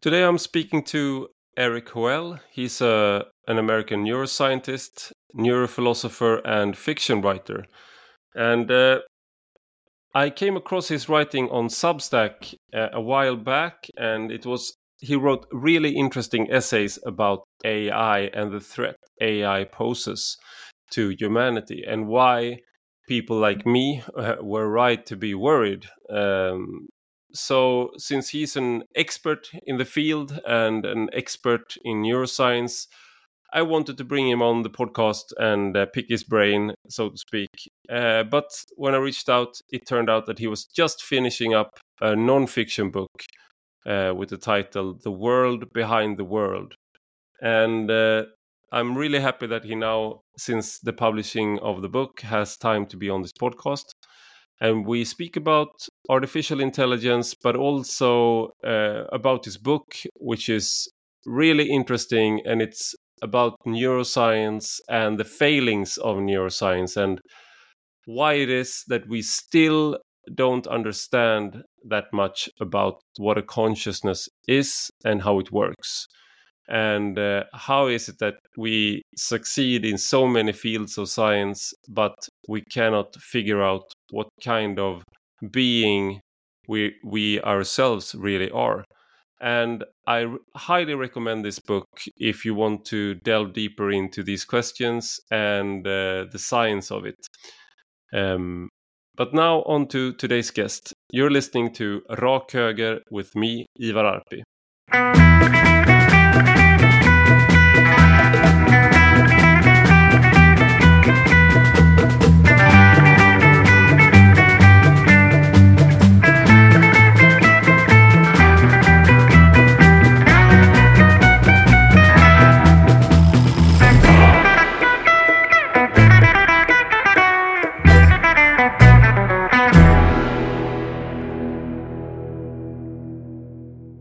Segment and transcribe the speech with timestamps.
[0.00, 2.38] Today I'm speaking to Erik Hoel.
[2.52, 7.64] He's a, an American neuroscientist, neurophilosopher, and fiction writer.
[8.32, 9.00] And uh,
[10.14, 15.16] I came across his writing on Substack uh, a while back, and it was he
[15.16, 20.36] wrote really interesting essays about AI and the threat AI poses
[20.92, 22.58] to humanity and why
[23.08, 25.86] people like me uh, were right to be worried.
[26.08, 26.86] Um,
[27.32, 32.86] so, since he's an expert in the field and an expert in neuroscience,
[33.52, 37.16] I wanted to bring him on the podcast and uh, pick his brain, so to
[37.16, 37.48] speak.
[37.90, 41.78] Uh, but when I reached out, it turned out that he was just finishing up
[42.00, 43.10] a non-fiction book
[43.86, 46.74] uh, with the title "The World Behind the World,"
[47.40, 48.24] and uh,
[48.70, 52.98] I'm really happy that he now, since the publishing of the book, has time to
[52.98, 53.84] be on this podcast.
[54.60, 55.68] And we speak about
[56.08, 60.88] artificial intelligence, but also uh, about his book, which is
[61.26, 62.40] really interesting.
[62.44, 67.20] And it's about neuroscience and the failings of neuroscience and
[68.06, 69.98] why it is that we still
[70.34, 76.06] don't understand that much about what a consciousness is and how it works
[76.68, 82.14] and uh, how is it that we succeed in so many fields of science but
[82.46, 85.02] we cannot figure out what kind of
[85.50, 86.20] being
[86.68, 88.84] we we ourselves really are?
[89.40, 95.20] And i highly recommend this book if you want to delve deeper into these questions
[95.30, 97.26] and uh, the science of it.
[98.12, 98.68] Um,
[99.16, 100.92] but now on to today's guest.
[101.12, 102.52] You're listening to rak
[103.10, 105.27] with me ivar arpi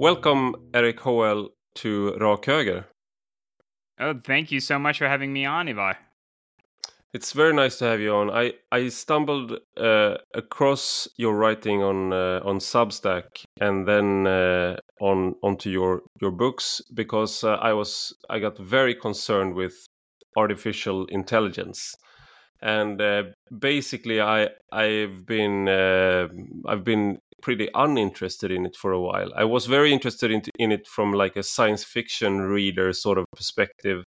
[0.08, 2.86] Welcome, Erik Hoel, to Rak Höger.
[4.00, 5.98] Oh, thank you so much for having me on, Ivar.
[7.14, 8.30] It's very nice to have you on.
[8.30, 15.36] I I stumbled uh, across your writing on uh, on Substack and then uh, on
[15.42, 19.74] onto your your books because uh, I was I got very concerned with
[20.36, 21.96] artificial intelligence,
[22.62, 23.24] and uh,
[23.58, 26.28] basically I I've been uh,
[26.68, 29.32] I've been pretty uninterested in it for a while.
[29.36, 33.26] I was very interested in in it from like a science fiction reader sort of
[33.36, 34.04] perspective,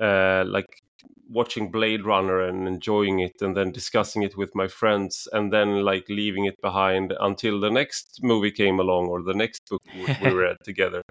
[0.00, 0.82] like
[1.28, 5.84] watching Blade Runner and enjoying it and then discussing it with my friends and then
[5.84, 9.82] like leaving it behind until the next movie came along or the next book
[10.22, 11.02] we read together.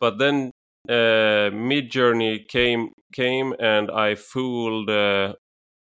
[0.00, 0.50] But then
[0.88, 5.34] uh, Midjourney came came and I fooled uh,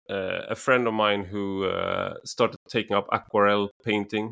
[0.10, 4.32] uh, a friend of mine who uh, started taking up aquarelle painting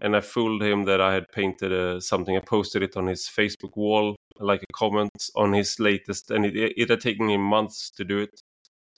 [0.00, 2.36] and I fooled him that I had painted uh, something.
[2.36, 6.56] I posted it on his Facebook wall, like a comment on his latest, and it,
[6.56, 8.40] it had taken him months to do it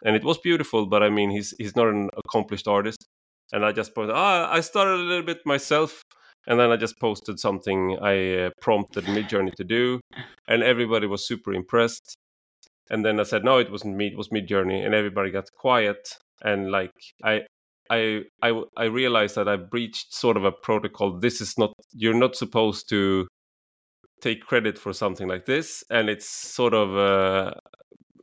[0.04, 0.86] and it was beautiful.
[0.86, 3.06] But I mean, he's he's not an accomplished artist,
[3.52, 4.14] and I just posted.
[4.14, 6.02] Ah, I started a little bit myself,
[6.46, 10.00] and then I just posted something I uh, prompted Midjourney to do,
[10.48, 12.14] and everybody was super impressed.
[12.90, 16.18] And then I said, no, it wasn't me, it was Midjourney, and everybody got quiet.
[16.42, 16.92] And like
[17.24, 17.42] I,
[17.92, 21.18] I, I, I realized that I breached sort of a protocol.
[21.18, 23.28] This is not you're not supposed to
[24.22, 27.52] take credit for something like this, and it's sort of uh,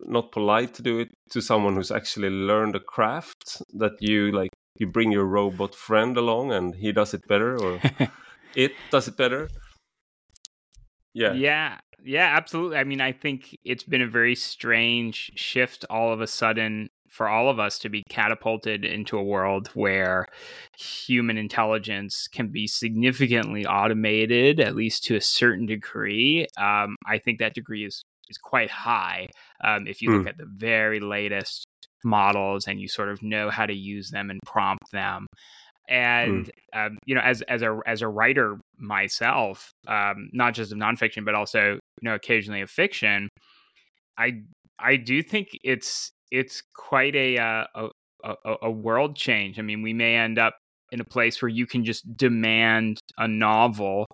[0.01, 4.49] not polite to do it to someone who's actually learned a craft that you like
[4.79, 7.79] you bring your robot friend along and he does it better or
[8.55, 9.47] it does it better.
[11.13, 11.33] Yeah.
[11.33, 11.77] Yeah.
[12.03, 12.77] Yeah absolutely.
[12.77, 17.27] I mean i think it's been a very strange shift all of a sudden for
[17.27, 20.25] all of us to be catapulted into a world where
[20.77, 26.47] human intelligence can be significantly automated, at least to a certain degree.
[26.57, 29.27] Um, I think that degree is is quite high
[29.63, 30.17] um, if you mm.
[30.19, 31.65] look at the very latest
[32.03, 35.25] models and you sort of know how to use them and prompt them
[35.89, 36.85] and mm.
[36.85, 41.25] um, you know as as a as a writer myself um, not just of nonfiction
[41.25, 43.27] but also you know occasionally of fiction
[44.17, 44.31] i
[44.79, 47.89] i do think it's it's quite a uh, a,
[48.23, 50.57] a, a world change i mean we may end up
[50.91, 54.05] in a place where you can just demand a novel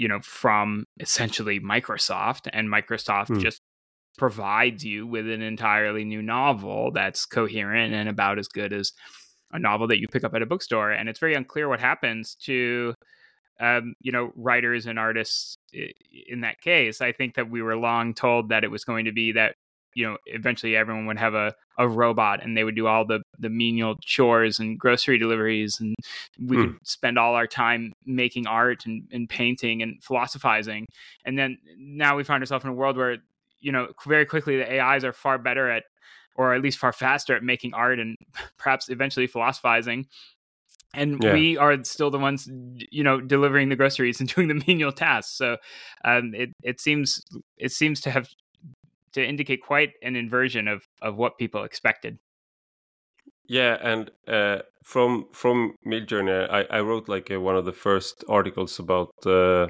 [0.00, 3.38] you know, from essentially Microsoft, and Microsoft mm.
[3.38, 3.60] just
[4.16, 8.92] provides you with an entirely new novel that's coherent and about as good as
[9.52, 10.90] a novel that you pick up at a bookstore.
[10.90, 12.94] And it's very unclear what happens to
[13.60, 17.02] um, you know, writers and artists in that case.
[17.02, 19.54] I think that we were long told that it was going to be that
[19.94, 23.20] you know eventually everyone would have a, a robot and they would do all the
[23.38, 25.94] the menial chores and grocery deliveries and
[26.40, 26.62] we mm.
[26.64, 30.86] could spend all our time making art and, and painting and philosophizing
[31.24, 33.18] and then now we find ourselves in a world where
[33.60, 35.84] you know very quickly the ais are far better at
[36.36, 38.16] or at least far faster at making art and
[38.58, 40.06] perhaps eventually philosophizing
[40.92, 41.32] and yeah.
[41.32, 42.48] we are still the ones
[42.90, 45.56] you know delivering the groceries and doing the menial tasks so
[46.04, 47.22] um, it it seems
[47.56, 48.28] it seems to have
[49.12, 52.18] to indicate quite an inversion of of what people expected
[53.48, 58.24] yeah and uh, from from midjourney i i wrote like a, one of the first
[58.28, 59.66] articles about uh,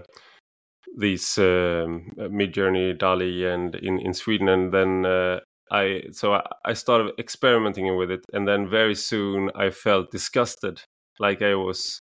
[0.98, 5.38] these um, midjourney DALL-E and in in sweden and then uh,
[5.70, 10.82] I so I, I started experimenting with it, and then very soon I felt disgusted
[11.18, 12.00] like I was.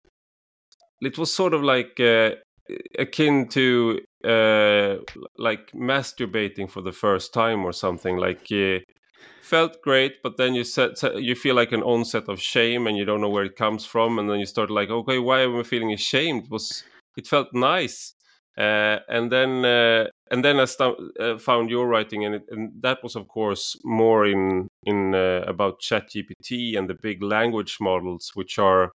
[1.02, 2.32] It was sort of like uh,
[2.98, 4.96] akin to uh,
[5.38, 8.18] like masturbating for the first time or something.
[8.18, 8.80] Like uh,
[9.42, 13.06] felt great, but then you set, you feel like an onset of shame, and you
[13.06, 15.64] don't know where it comes from, and then you start like, okay, why am I
[15.64, 16.46] feeling ashamed?
[16.46, 16.84] It was
[17.18, 18.14] it felt nice,
[18.58, 20.66] uh, and then uh, and then I
[21.20, 25.44] uh, found your writing, and, it, and that was of course more in in uh,
[25.48, 28.92] about ChatGPT and the big language models, which are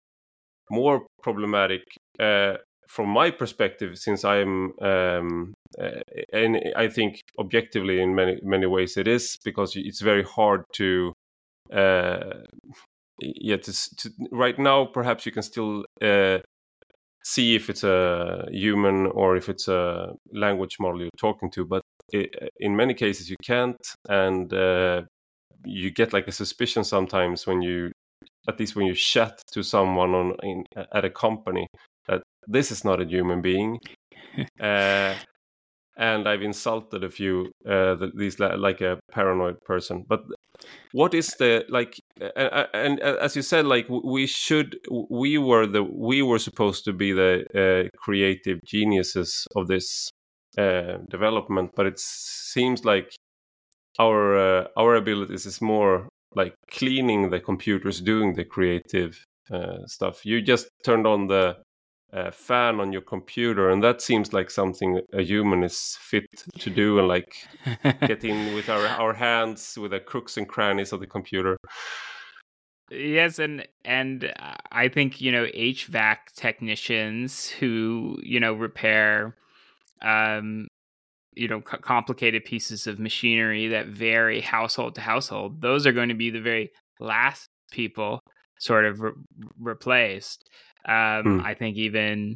[0.71, 1.83] more problematic
[2.19, 2.57] uh,
[2.89, 6.01] from my perspective, since I'm, um, uh,
[6.33, 11.13] and I think objectively in many many ways it is because it's very hard to,
[11.71, 12.41] uh,
[13.21, 16.39] yeah, to, to, right now perhaps you can still uh,
[17.23, 21.83] see if it's a human or if it's a language model you're talking to, but
[22.11, 23.77] it, in many cases you can't,
[24.09, 25.03] and uh,
[25.63, 27.91] you get like a suspicion sometimes when you
[28.47, 30.63] at least when you chat to someone on in,
[30.93, 31.67] at a company
[32.47, 33.79] this is not a human being
[34.59, 35.15] uh,
[35.97, 40.21] and i've insulted a few uh, these like a paranoid person but
[40.91, 44.77] what is the like uh, and as you said like we should
[45.09, 50.09] we were the we were supposed to be the uh, creative geniuses of this
[50.57, 53.13] uh, development but it seems like
[53.99, 60.25] our uh, our abilities is more like cleaning the computers doing the creative uh, stuff.
[60.25, 61.57] You just turned on the
[62.13, 66.25] uh, fan on your computer, and that seems like something a human is fit
[66.57, 67.47] to do, and like
[68.07, 71.57] get in with our our hands with the crooks and crannies of the computer.
[72.89, 74.33] Yes, and and
[74.71, 79.35] I think you know HVAC technicians who you know repair
[80.01, 80.67] um,
[81.35, 86.09] you know c- complicated pieces of machinery that vary household to household those are going
[86.09, 88.19] to be the very last people
[88.59, 89.11] sort of re-
[89.59, 90.49] replaced
[90.87, 91.41] um, hmm.
[91.41, 92.35] i think even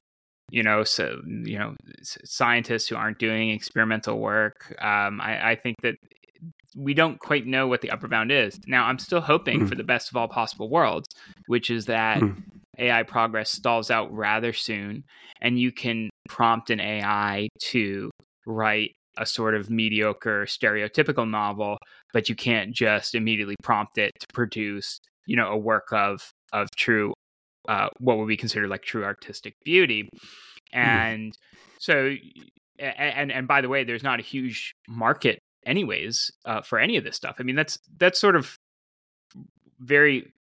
[0.52, 1.76] you know so you know
[2.24, 5.96] scientists who aren't doing experimental work um, I, I, think that
[6.76, 9.66] we don't quite know what the upper bound is now i'm still hoping hmm.
[9.68, 11.08] for the best of all possible worlds
[11.48, 12.32] which is that hmm.
[12.78, 15.04] ai progress stalls out rather soon
[15.42, 18.12] and you can prompt an ai to
[18.46, 21.78] write a sort of mediocre stereotypical novel
[22.14, 26.68] but you can't just immediately prompt it to produce you know a work of of
[26.76, 27.14] true
[27.68, 30.10] uh, what would be considered like true artistic beauty
[30.72, 30.80] hmm.
[30.80, 31.38] and mm.
[31.80, 32.16] so
[32.80, 37.04] and and by the way there's not a huge market anyways uh, for any of
[37.04, 38.58] this stuff i mean that's that's sort of
[39.80, 40.34] very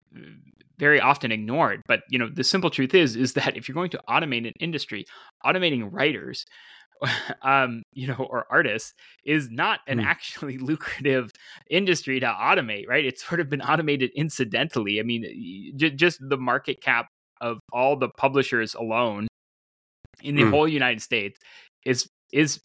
[0.77, 3.89] very often ignored but you know the simple truth is is that if you're going
[3.89, 5.05] to automate an industry
[5.45, 6.45] automating writers
[7.41, 8.93] um, you know, or artists
[9.25, 10.05] is not an mm.
[10.05, 11.31] actually lucrative
[11.69, 13.05] industry to automate, right?
[13.05, 14.99] It's sort of been automated incidentally.
[14.99, 17.07] I mean, j- just the market cap
[17.43, 19.27] of all the publishers alone
[20.23, 20.49] in the mm.
[20.49, 21.37] whole United States
[21.85, 22.59] is is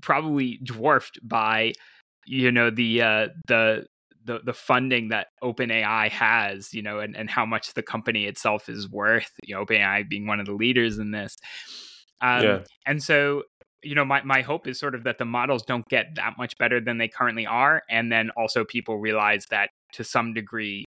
[0.00, 1.72] probably dwarfed by
[2.26, 3.86] you know the uh the
[4.24, 8.68] the the funding that OpenAI has, you know, and, and how much the company itself
[8.68, 11.36] is worth, you know, OpenAI being one of the leaders in this.
[12.20, 12.58] Um, yeah.
[12.86, 13.44] And so
[13.82, 16.56] you know my, my hope is sort of that the models don't get that much
[16.58, 20.84] better than they currently are and then also people realize that to some degree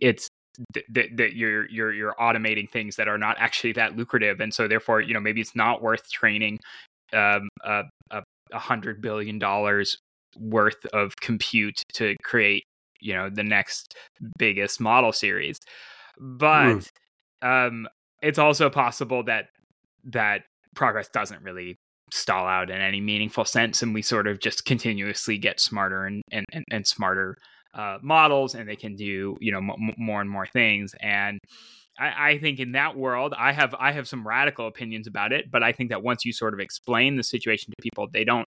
[0.00, 0.27] it's
[0.74, 4.52] that th- th- you're you're you're automating things that are not actually that lucrative and
[4.52, 6.58] so therefore you know maybe it's not worth training
[7.12, 8.22] um, a, a,
[8.52, 9.96] a hundred billion dollars
[10.38, 12.64] worth of compute to create
[13.00, 13.94] you know the next
[14.38, 15.58] biggest model series
[16.18, 16.78] but
[17.42, 17.68] mm.
[17.68, 17.86] um
[18.20, 19.46] it's also possible that
[20.04, 20.42] that
[20.74, 21.76] progress doesn't really
[22.12, 26.22] stall out in any meaningful sense and we sort of just continuously get smarter and
[26.32, 27.36] and, and, and smarter
[27.74, 31.38] uh, models and they can do you know m- more and more things and
[31.98, 35.50] I, I, think in that world, I have I have some radical opinions about it,
[35.50, 38.48] but I think that once you sort of explain the situation to people, they don't.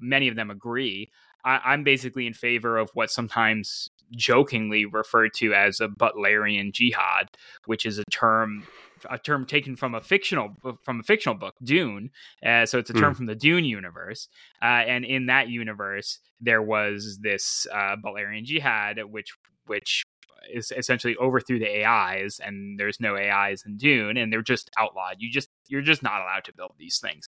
[0.00, 1.10] Many of them agree.
[1.44, 6.72] I, I, am basically in favor of what sometimes jokingly referred to as a Butlerian
[6.72, 7.28] jihad,
[7.66, 8.66] which is a term
[9.10, 12.10] a term taken from a fictional from a fictional book, Dune.
[12.44, 13.16] Uh, so it's a term mm.
[13.16, 14.28] from the Dune universe,
[14.62, 19.32] uh, and in that universe, there was this uh, Butlerian jihad, which
[19.66, 20.04] which
[20.52, 25.16] is essentially overthrew the AIs, and there's no AIs in Dune, and they're just outlawed.
[25.18, 27.28] You just you're just not allowed to build these things.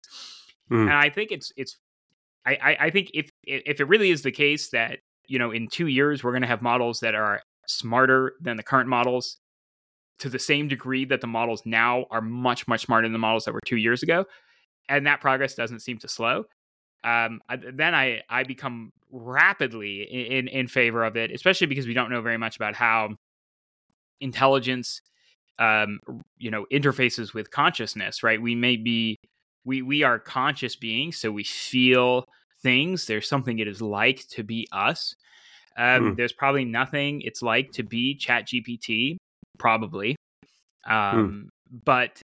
[0.71, 0.83] Mm.
[0.83, 1.77] And I think it's it's
[2.45, 5.67] I, I I think if if it really is the case that you know in
[5.67, 9.37] two years we're going to have models that are smarter than the current models
[10.21, 13.45] to the same degree that the models now are much much smarter than the models
[13.45, 14.25] that were two years ago
[14.89, 16.45] and that progress doesn't seem to slow
[17.03, 17.41] um,
[17.73, 22.21] then I I become rapidly in in favor of it, especially because we don't know
[22.21, 23.15] very much about how
[24.19, 25.01] intelligence,
[25.57, 25.99] um,
[26.37, 28.23] you know, interfaces with consciousness.
[28.23, 28.41] Right?
[28.41, 29.17] We may be
[29.65, 32.25] we we are conscious beings, so we feel
[32.61, 33.07] things.
[33.07, 35.15] There's something it is like to be us.
[35.77, 36.17] Um, mm.
[36.17, 39.17] There's probably nothing it's like to be Chat GPT,
[39.61, 40.15] probably.
[40.85, 40.93] Hmm.
[40.93, 41.49] Um.
[41.85, 42.21] But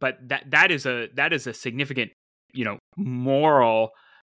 [0.00, 2.12] but that that is a that is a significant
[2.54, 3.90] you know moral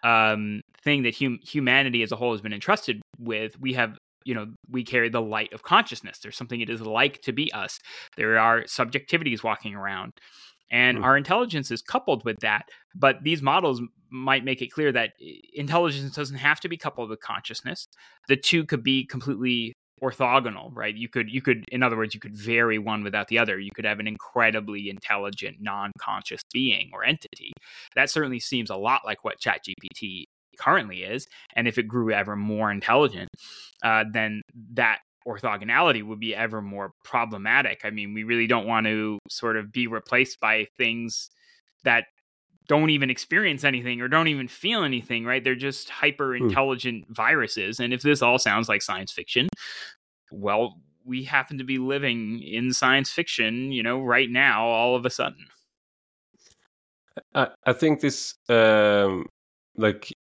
[0.04, 3.60] um, thing that hum- humanity as a whole has been entrusted with.
[3.60, 7.20] We have you know we carry the light of consciousness there's something it is like
[7.22, 7.78] to be us
[8.16, 10.12] there are subjectivities walking around
[10.70, 11.04] and mm.
[11.04, 12.64] our intelligence is coupled with that
[12.94, 13.80] but these models
[14.10, 15.12] might make it clear that
[15.54, 17.86] intelligence doesn't have to be coupled with consciousness
[18.28, 20.94] the two could be completely orthogonal right?
[20.94, 23.58] You could you could in other words you could vary one without the other.
[23.58, 27.52] You could have an incredibly intelligent non-conscious being or entity.
[27.94, 30.24] That certainly seems a lot like what chatgpt
[30.58, 31.26] currently is.
[31.54, 33.28] And if it grew ever more intelligent
[33.82, 34.42] uh, then
[34.74, 37.80] that orthogonality would be ever more problematic.
[37.84, 41.30] I mean we really don't want to sort of be replaced by things
[41.84, 42.04] that
[42.68, 45.42] don't even experience anything or don't even feel anything, right?
[45.42, 46.44] They're just hyper hmm.
[46.44, 47.14] intelligent mm.
[47.14, 47.80] viruses.
[47.80, 49.48] And if this all sounds like science fiction,
[50.30, 55.06] well, we happen to be living in science fiction, you know, right now, all of
[55.06, 55.46] a sudden.
[57.34, 59.26] I, I think this, um,
[59.76, 60.12] like,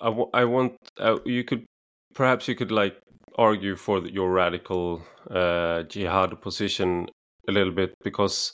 [0.00, 1.66] I, I want, uh, you could,
[2.14, 2.96] perhaps you could, like,
[3.36, 7.08] argue for the, your radical uh, jihad position
[7.48, 8.52] a little bit because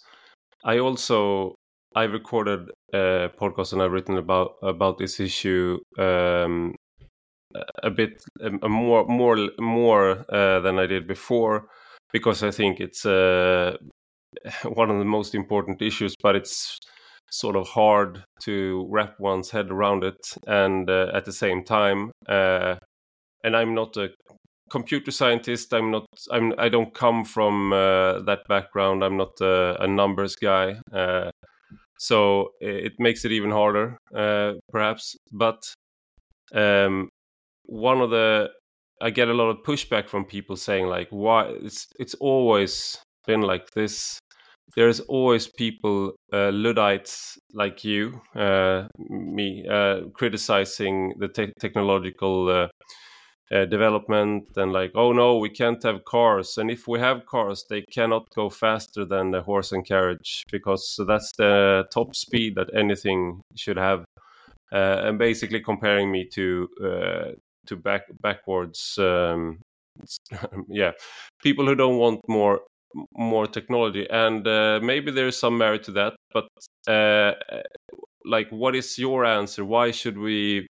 [0.65, 1.55] I also
[1.95, 6.75] I recorded a podcast and I've written about about this issue um,
[7.83, 11.67] a bit a more more more uh, than I did before
[12.13, 13.77] because I think it's uh,
[14.65, 16.79] one of the most important issues, but it's
[17.31, 22.11] sort of hard to wrap one's head around it, and uh, at the same time,
[22.29, 22.77] uh,
[23.45, 24.11] and I'm not a
[24.71, 25.73] computer scientist.
[25.73, 26.07] I'm not.
[26.31, 26.55] I'm.
[26.59, 29.05] I don't come from uh, that background.
[29.05, 30.81] I'm not a, a numbers guy.
[30.93, 31.31] Uh,
[32.01, 35.17] so it makes it even harder, uh, perhaps.
[35.33, 35.63] But
[36.55, 37.11] um,
[37.65, 38.49] one of the
[39.03, 43.43] I get a lot of pushback from people saying like, "Why it's it's always been
[43.43, 44.19] like this."
[44.77, 52.49] There's always people, uh, Luddites like you, uh, me, uh, criticizing the te- technological
[53.53, 56.59] uh, development and like oh no we can't have cars.
[56.59, 60.99] And if we have cars they cannot go faster than the horse and carriage because
[61.07, 64.05] that's the top speed that anything should have.
[64.73, 67.31] Uh, and basically comparing me to uh,
[67.67, 69.59] to back backwards um,
[70.69, 70.93] yeah
[71.43, 72.61] people who don't want more
[73.17, 74.09] more technology.
[74.11, 76.49] And uh, maybe there is some merit to that but
[76.87, 77.33] uh,
[78.25, 79.65] like what is your answer?
[79.65, 80.67] Why should we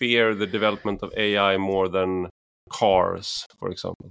[0.00, 2.28] fear the development of AI more than
[2.72, 4.10] cars, for example?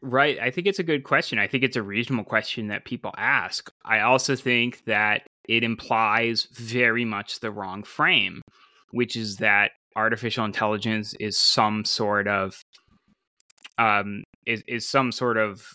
[0.00, 0.36] Right.
[0.40, 1.38] I think it's a good question.
[1.38, 3.70] I think it's a reasonable question that people ask.
[3.84, 8.42] I also think that it implies very much the wrong frame,
[8.90, 12.54] which is that artificial intelligence is some sort of
[13.78, 15.66] um is, is some sort of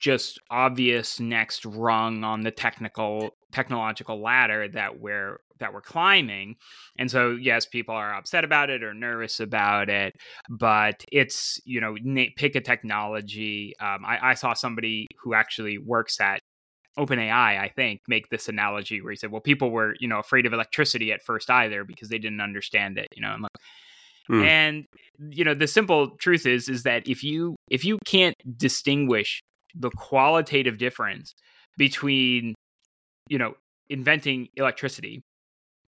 [0.00, 6.56] just obvious next rung on the technical technological ladder that we're that we're climbing
[6.98, 10.14] and so yes people are upset about it or nervous about it
[10.48, 11.96] but it's you know
[12.36, 16.40] pick a technology um, I, I saw somebody who actually works at
[16.98, 20.46] OpenAI, I think, make this analogy where he said, "Well, people were, you know, afraid
[20.46, 23.52] of electricity at first either because they didn't understand it, you know." And, like,
[24.28, 24.44] mm.
[24.44, 24.84] and
[25.30, 29.40] you know, the simple truth is, is that if you if you can't distinguish
[29.74, 31.34] the qualitative difference
[31.76, 32.54] between
[33.28, 33.54] you know
[33.88, 35.22] inventing electricity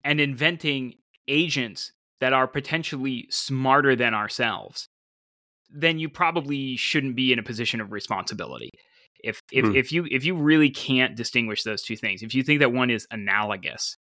[0.04, 0.96] and inventing
[1.28, 4.90] agents that are potentially smarter than ourselves
[5.70, 8.70] then you probably shouldn't be in a position of responsibility.
[9.24, 9.76] If if hmm.
[9.76, 12.90] if you if you really can't distinguish those two things, if you think that one
[12.90, 13.98] is analogous,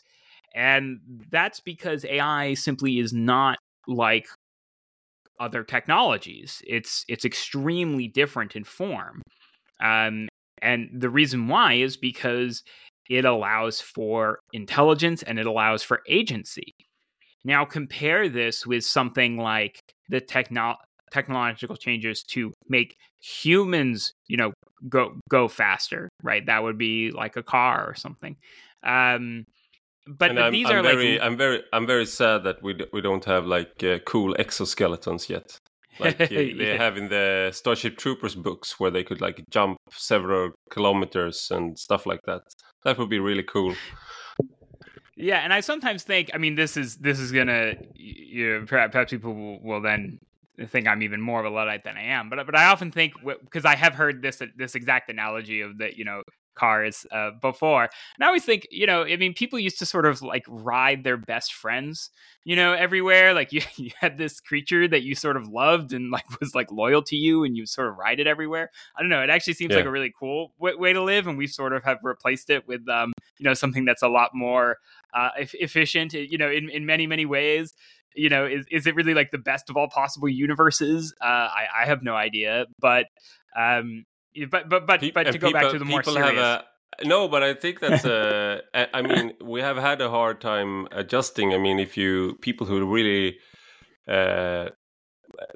[0.54, 4.26] and that's because AI simply is not like
[5.38, 6.62] other technologies.
[6.66, 9.22] It's it's extremely different in form.
[9.80, 10.28] Um,
[10.60, 12.62] and the reason why is because
[13.08, 16.72] it allows for intelligence and it allows for agency.
[17.44, 20.76] Now compare this with something like the techno-
[21.12, 24.52] technological changes to make humans, you know,
[24.88, 26.44] go go faster, right?
[26.46, 28.36] That would be like a car or something.
[28.82, 29.44] Um,
[30.06, 33.00] but, but these I'm are very, like I'm very, I'm very sad that we we
[33.00, 35.58] don't have like uh, cool exoskeletons yet.
[35.98, 36.76] Like uh, they yeah.
[36.76, 42.04] have in the Starship Troopers books, where they could like jump several kilometers and stuff
[42.06, 42.42] like that.
[42.84, 43.74] That would be really cool.
[45.16, 49.10] Yeah, and I sometimes think, I mean, this is this is gonna, you know, perhaps
[49.10, 50.18] people will, will then
[50.66, 52.28] think I'm even more of a luddite than I am.
[52.28, 55.96] But but I often think because I have heard this this exact analogy of that,
[55.96, 56.22] you know,
[56.54, 57.82] cars uh, before.
[57.82, 61.04] And I always think, you know, I mean, people used to sort of like ride
[61.04, 62.10] their best friends,
[62.44, 63.34] you know, everywhere.
[63.34, 66.70] Like you, you had this creature that you sort of loved and like was like
[66.70, 68.70] loyal to you and you sort of ride it everywhere.
[68.96, 69.22] I don't know.
[69.22, 69.78] It actually seems yeah.
[69.78, 71.26] like a really cool w- way to live.
[71.26, 74.30] And we sort of have replaced it with, um, you know, something that's a lot
[74.34, 74.78] more
[75.12, 77.74] uh, efficient, you know, in, in many, many ways
[78.16, 81.66] you know is, is it really like the best of all possible universes uh, I,
[81.82, 83.06] I have no idea but
[83.56, 84.04] um,
[84.50, 86.38] but but but but to go people, back to the more serious.
[86.38, 86.64] A,
[87.04, 91.52] no, but I think that's uh, I mean, we have had a hard time adjusting.
[91.52, 93.38] I mean, if you people who really
[94.08, 94.68] uh,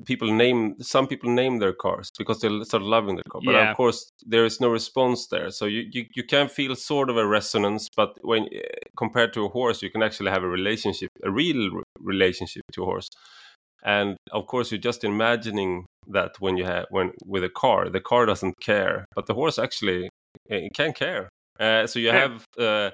[0.05, 3.71] people name some people name their cars because they start loving the car but yeah.
[3.71, 7.17] of course there is no response there so you, you you can feel sort of
[7.17, 8.59] a resonance but when uh,
[8.97, 11.71] compared to a horse you can actually have a relationship a real
[12.01, 13.09] relationship to a horse
[13.85, 18.01] and of course you're just imagining that when you have when with a car the
[18.01, 20.09] car doesn't care but the horse actually
[20.47, 21.29] it can care
[21.61, 22.91] uh, so you have uh,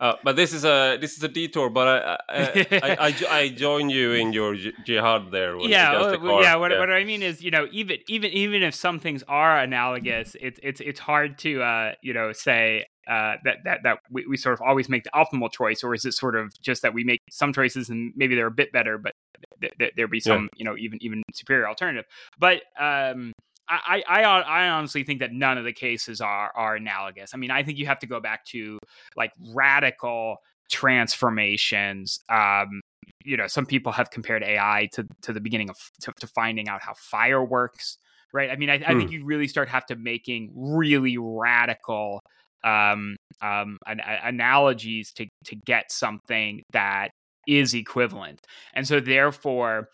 [0.00, 1.70] uh, but this is a this is a detour.
[1.70, 5.56] But I I, I, I, I join you in your jihad there.
[5.58, 6.56] Yeah, well, yeah.
[6.56, 6.80] What, yeah.
[6.80, 10.58] what I mean is, you know, even even even if some things are analogous, it's
[10.62, 14.54] it's it's hard to uh, you know say uh, that that that we, we sort
[14.54, 17.20] of always make the optimal choice, or is it sort of just that we make
[17.30, 19.12] some choices and maybe they're a bit better, but
[19.60, 20.48] th- th- there be some yeah.
[20.58, 22.04] you know even even superior alternative.
[22.38, 23.32] But um,
[23.68, 27.32] I, I I honestly think that none of the cases are are analogous.
[27.34, 28.78] I mean, I think you have to go back to
[29.16, 30.36] like radical
[30.70, 32.18] transformations.
[32.28, 32.80] Um,
[33.24, 36.68] you know, some people have compared AI to to the beginning of to, to finding
[36.68, 37.98] out how fire works.
[38.32, 38.50] Right.
[38.50, 39.14] I mean, I, I think hmm.
[39.14, 42.20] you really start have to making really radical
[42.64, 47.10] um, um, an, analogies to to get something that
[47.46, 48.40] is equivalent.
[48.74, 49.88] And so, therefore,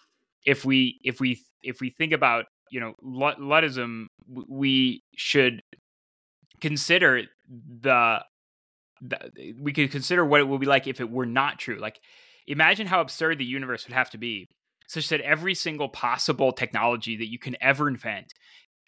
[0.46, 4.06] if we if we if we think about you know Luddism,
[4.48, 5.60] we should
[6.60, 8.20] consider the,
[9.00, 11.78] the we could consider what it would be like if it were not true.
[11.80, 12.00] Like,
[12.46, 14.48] imagine how absurd the universe would have to be,
[14.86, 18.32] such that every single possible technology that you can ever invent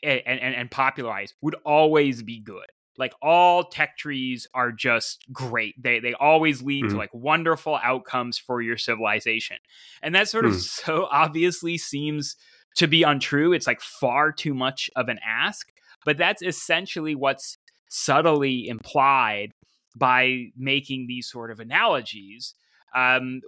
[0.03, 2.67] and, and, and popularize would always be good
[2.99, 6.93] like all tech trees are just great they they always lead mm-hmm.
[6.93, 9.57] to like wonderful outcomes for your civilization
[10.03, 10.49] and that sort mm.
[10.49, 12.37] of so obviously seems
[12.77, 13.53] to be untrue.
[13.53, 15.73] It's like far too much of an ask,
[16.05, 19.53] but that's essentially what's subtly implied
[19.95, 22.55] by making these sort of analogies.
[22.95, 23.43] Um,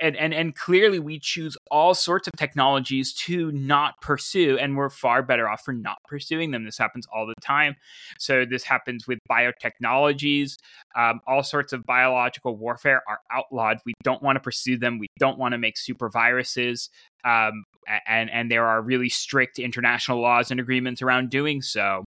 [0.00, 4.88] and, and and clearly we choose all sorts of technologies to not pursue and we're
[4.88, 6.64] far better off for not pursuing them.
[6.64, 7.76] This happens all the time.
[8.18, 10.56] So this happens with biotechnologies.
[10.96, 13.78] Um, all sorts of biological warfare are outlawed.
[13.84, 14.98] We don't want to pursue them.
[14.98, 16.90] We don't want to make super viruses.
[17.24, 17.64] Um,
[18.06, 22.04] and and there are really strict international laws and agreements around doing so.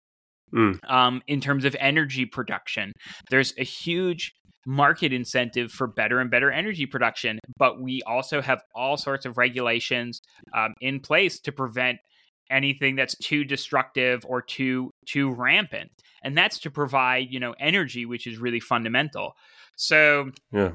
[0.52, 0.78] Mm.
[0.88, 2.92] Um, in terms of energy production,
[3.28, 4.32] there's a huge
[4.66, 9.38] market incentive for better and better energy production, but we also have all sorts of
[9.38, 10.20] regulations
[10.54, 11.98] um, in place to prevent
[12.50, 15.90] anything that's too destructive or too too rampant
[16.22, 19.34] and that's to provide you know energy which is really fundamental
[19.76, 20.72] so yeah.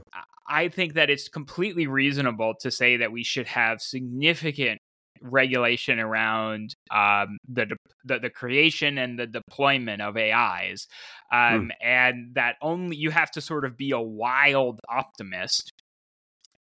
[0.47, 4.81] i think that it's completely reasonable to say that we should have significant
[5.21, 7.67] regulation around um, the,
[8.03, 10.87] the, the creation and the deployment of AIs,
[11.31, 11.37] hmm.
[11.37, 15.71] um, and that only you have to sort of be a wild optimist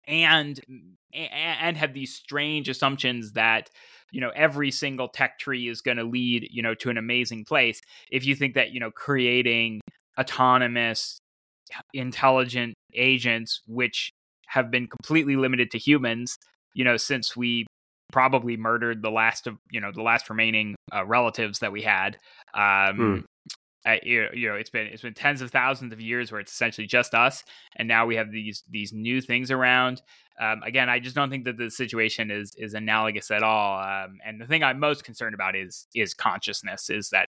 [0.07, 0.59] and
[1.13, 3.69] and have these strange assumptions that
[4.11, 7.43] you know every single tech tree is going to lead you know to an amazing
[7.43, 9.81] place if you think that you know creating
[10.19, 11.19] autonomous
[11.93, 14.11] intelligent agents which
[14.47, 16.37] have been completely limited to humans
[16.73, 17.65] you know since we
[18.11, 22.17] probably murdered the last of you know the last remaining uh, relatives that we had.
[22.53, 23.25] Um,
[23.87, 26.51] uh, you, you know, it's been it's been tens of thousands of years where it's
[26.51, 27.43] essentially just us,
[27.77, 30.01] and now we have these these new things around.
[30.41, 33.79] Um, again, I just don't think that the situation is is analogous at all.
[33.79, 36.89] Um, and the thing I'm most concerned about is is consciousness.
[36.89, 37.27] Is that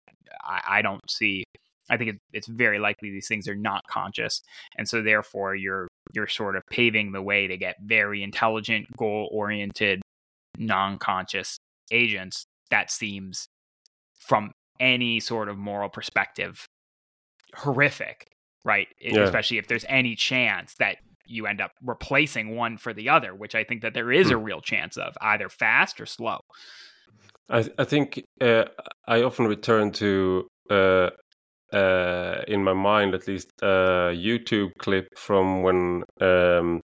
[0.43, 1.45] I, I don't see.
[1.89, 4.41] I think it, it's very likely these things are not conscious,
[4.77, 9.29] and so therefore you're you're sort of paving the way to get very intelligent, goal
[9.31, 10.01] oriented,
[10.61, 11.57] non conscious
[11.91, 12.45] agents.
[12.69, 13.47] That seems,
[14.17, 16.65] from any sort of moral perspective,
[17.55, 18.27] horrific,
[18.63, 18.87] right?
[19.01, 19.21] Yeah.
[19.21, 23.55] Especially if there's any chance that you end up replacing one for the other, which
[23.55, 24.43] I think that there is a hmm.
[24.43, 26.39] real chance of, either fast or slow.
[27.49, 28.65] I, I think uh,
[29.07, 31.09] I often return to, uh,
[31.73, 36.81] uh, in my mind at least, a YouTube clip from when um,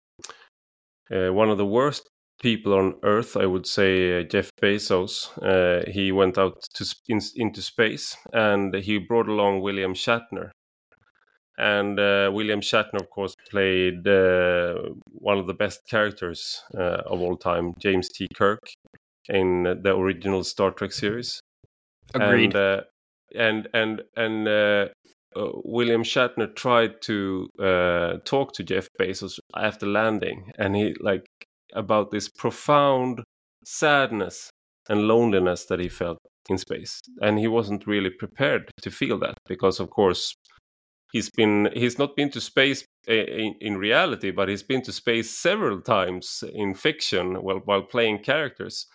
[1.12, 2.10] uh, one of the worst
[2.42, 7.20] people on Earth, I would say uh, Jeff Bezos, uh, he went out to in,
[7.36, 10.52] into space and he brought along William Shatner
[11.58, 17.22] and uh, William Shatner, of course, played uh, one of the best characters uh, of
[17.22, 18.28] all time, James T.
[18.36, 18.60] Kirk,
[19.30, 21.40] in the original Star Trek series.
[22.14, 22.56] Agreed.
[22.56, 22.82] And uh,
[23.36, 24.88] and and, and uh,
[25.36, 27.48] uh, William Shatner tried to
[28.26, 31.26] talk to Jeff Bezos after landing, and he like
[31.76, 33.22] about this profound
[33.66, 34.50] sadness
[34.90, 36.18] and loneliness that he felt
[36.50, 40.36] in space, and he wasn't really prepared to feel that because, of course
[41.16, 45.30] he's been he's not been to space in, in reality, but he's been to space
[45.32, 48.88] several times in fiction while while playing characters.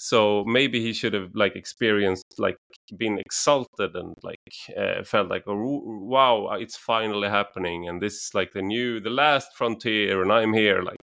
[0.00, 2.56] So maybe he should have like experienced like
[2.96, 5.82] been exalted and like uh, felt like oh
[6.14, 10.54] wow it's finally happening and this is like the new the last frontier and I'm
[10.54, 11.02] here like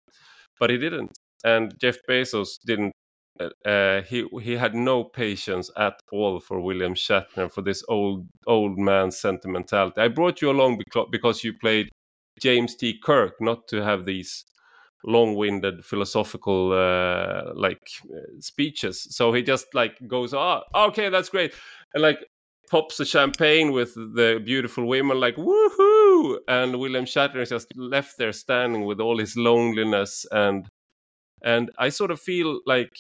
[0.65, 1.13] but he didn't
[1.45, 2.93] and Jeff Bezos didn't
[3.39, 8.27] uh, uh, he he had no patience at all for William Shatner for this old
[8.47, 10.01] old man sentimentality.
[10.01, 11.91] I brought you along because you played
[12.41, 12.99] James T.
[13.05, 14.47] Kirk, not to have these
[15.05, 19.07] long-winded philosophical uh, like uh, speeches.
[19.11, 21.53] So he just like goes, "Ah, oh, okay, that's great,"
[21.93, 22.25] and like
[22.75, 26.39] pops the champagne with the beautiful women, like woohoo!
[26.49, 30.27] And William Shatner is just left there standing with all his loneliness.
[30.33, 30.67] And
[31.45, 32.91] and I sort of feel like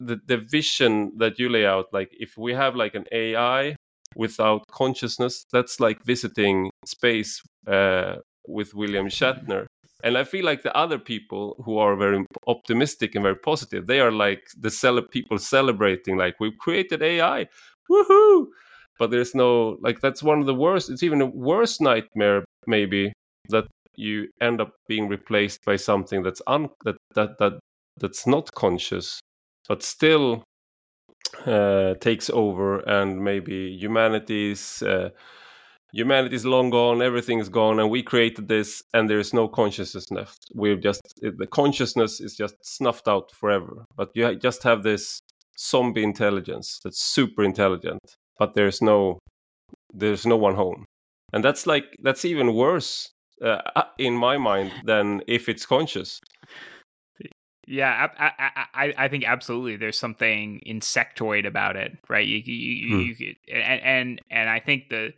[0.00, 3.74] the, the vision that you lay out like if we have like an ai
[4.14, 8.14] without consciousness that's like visiting space uh,
[8.46, 9.66] with william shatner.
[10.04, 13.98] And i feel like the other people who are very optimistic and very positive they
[13.98, 17.48] are like the cele- people celebrating like we've created ai
[17.90, 18.46] woohoo
[18.98, 23.12] but there's no like that's one of the worst it's even a worse nightmare maybe
[23.48, 27.58] that you end up being replaced by something that's un that that that
[28.00, 29.20] that's not conscious
[29.68, 30.44] but still
[31.46, 35.10] uh, takes over and maybe humanity's uh,
[35.92, 40.10] humanity's long gone everything is gone and we created this and there is no consciousness
[40.10, 40.38] left.
[40.54, 45.20] We've just the consciousness is just snuffed out forever but you just have this
[45.58, 48.00] zombie intelligence that's super intelligent
[48.38, 49.18] but there's no
[49.92, 50.84] there's no one home
[51.32, 53.10] and that's like that's even worse
[53.42, 53.60] uh,
[53.98, 56.20] in my mind than if it's conscious
[57.70, 59.76] yeah, I, I, I think absolutely.
[59.76, 62.26] There's something insectoid about it, right?
[62.26, 63.00] You, you, hmm.
[63.02, 65.12] you, you and, and and I think the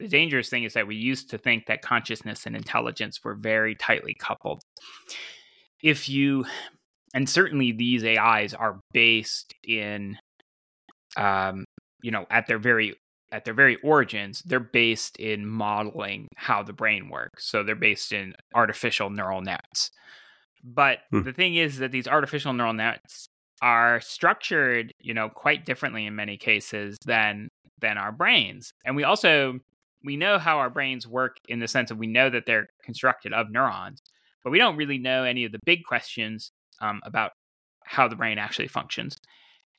[0.00, 3.76] the dangerous thing is that we used to think that consciousness and intelligence were very
[3.76, 4.62] tightly coupled.
[5.80, 6.44] If you,
[7.14, 10.18] and certainly these AIs are based in,
[11.16, 11.64] um,
[12.02, 12.94] you know, at their very
[13.30, 17.46] at their very origins, they're based in modeling how the brain works.
[17.46, 19.90] So they're based in artificial neural nets.
[20.62, 21.22] But hmm.
[21.22, 23.26] the thing is that these artificial neural nets
[23.62, 27.48] are structured, you know, quite differently in many cases than
[27.80, 28.72] than our brains.
[28.84, 29.58] And we also
[30.04, 33.32] we know how our brains work in the sense of we know that they're constructed
[33.32, 34.00] of neurons,
[34.44, 37.32] but we don't really know any of the big questions um, about
[37.84, 39.16] how the brain actually functions.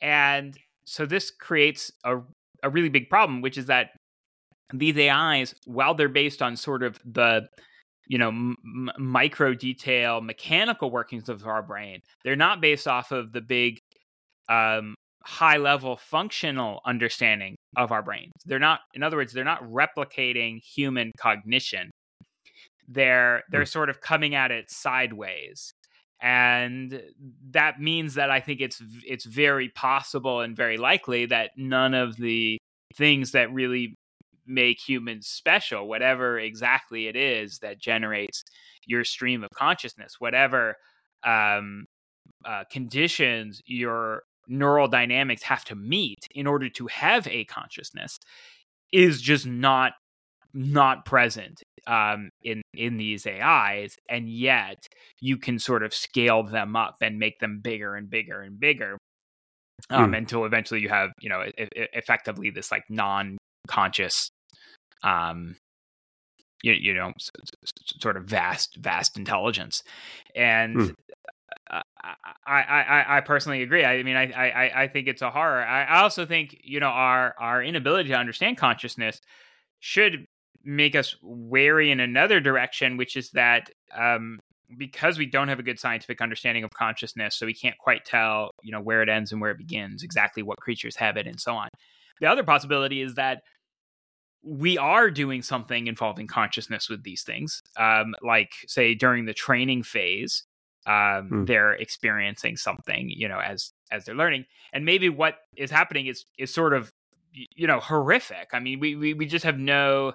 [0.02, 2.18] And so this creates a,
[2.64, 3.92] a really big problem, which is that
[4.74, 7.48] these AIs, while they're based on sort of the
[8.08, 13.32] you know m- micro detail mechanical workings of our brain they're not based off of
[13.32, 13.80] the big
[14.50, 14.94] um,
[15.24, 18.34] high level functional understanding of our brains.
[18.46, 21.92] They're not in other words they're not replicating human cognition.
[22.88, 23.68] They're they're mm.
[23.68, 25.74] sort of coming at it sideways
[26.24, 27.04] and
[27.52, 32.16] that means that i think it's it's very possible and very likely that none of
[32.18, 32.58] the
[32.96, 33.98] things that really
[34.46, 38.44] make humans special, whatever exactly it is that generates
[38.86, 40.76] your stream of consciousness, whatever
[41.24, 41.86] um,
[42.46, 48.20] uh, conditions your neural dynamics have to meet in order to have a consciousness
[48.92, 49.94] is just not
[50.54, 54.88] not present um, in in these AIs, and yet
[55.20, 58.98] you can sort of scale them up and make them bigger and bigger and bigger
[59.90, 60.18] um, mm.
[60.18, 64.30] until eventually you have you know effectively this like non-conscious
[65.04, 65.56] um
[66.62, 67.12] you, you know
[68.00, 69.84] sort of vast vast intelligence
[70.36, 70.94] and mm.
[71.70, 71.82] I,
[72.46, 73.86] I, I personally agree.
[73.86, 75.64] I mean, I, I, I think it's a horror.
[75.64, 79.22] I also think, you know, our, our inability to understand consciousness
[79.80, 80.26] should
[80.64, 84.40] make us wary in another direction, which is that um,
[84.78, 88.52] because we don't have a good scientific understanding of consciousness, so we can't quite tell,
[88.62, 91.40] you know, where it ends and where it begins, exactly what creatures have it, and
[91.40, 91.70] so on.
[92.22, 93.44] The other possibility is that
[94.44, 99.84] we are doing something involving consciousness with these things, um, like say during the training
[99.84, 100.44] phase,
[100.86, 101.46] um, hmm.
[101.46, 106.26] they're experiencing something, you know, as as they're learning, and maybe what is happening is
[106.38, 106.92] is sort of,
[107.34, 108.50] you know, horrific.
[108.54, 110.14] I mean, we we, we just have no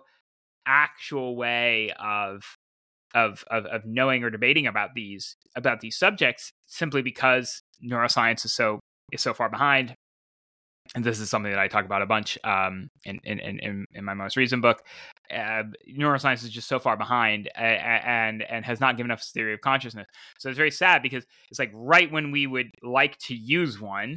[0.68, 2.42] actual way of
[3.14, 8.52] of, of of knowing or debating about these about these subjects simply because neuroscience is
[8.52, 8.80] so
[9.12, 9.94] is so far behind
[10.94, 14.04] and this is something that I talk about a bunch um, in, in, in, in
[14.04, 14.82] my most recent book.
[15.30, 15.64] Uh,
[15.98, 19.60] neuroscience is just so far behind and and has not given us a theory of
[19.60, 20.06] consciousness.
[20.38, 24.16] So it's very sad because it's like right when we would like to use one,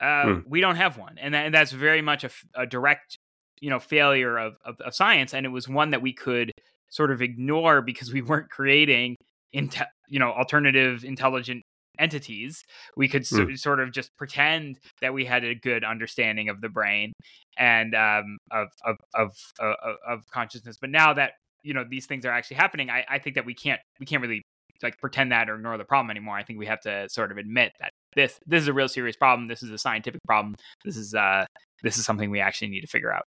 [0.00, 0.38] uh, hmm.
[0.46, 3.18] we don't have one, and, that, and that's very much a, a, direct
[3.60, 6.52] you know failure of, of, of science, and it was one that we could
[6.90, 9.16] sort of ignore because we weren't creating
[9.54, 11.62] inte- you know alternative intelligent
[11.98, 12.64] entities.
[12.96, 13.58] We could so, mm.
[13.58, 17.12] sort of just pretend that we had a good understanding of the brain
[17.56, 20.76] and um, of, of, of of of consciousness.
[20.80, 23.54] But now that you know these things are actually happening I, I think that we
[23.54, 24.42] can't we can't really
[24.82, 26.36] like pretend that or ignore the problem anymore.
[26.36, 29.16] I think we have to sort of admit that this this is a real serious
[29.16, 29.46] problem.
[29.48, 30.54] This is a scientific problem.
[30.84, 31.46] This is uh
[31.82, 33.24] this is something we actually need to figure out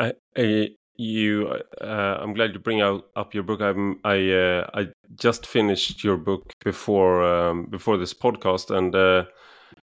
[0.00, 1.48] I, I you
[1.80, 3.60] uh, i'm glad you bring out up your book.
[3.60, 9.24] I'm i uh, i just finished your book before um, before this podcast and uh,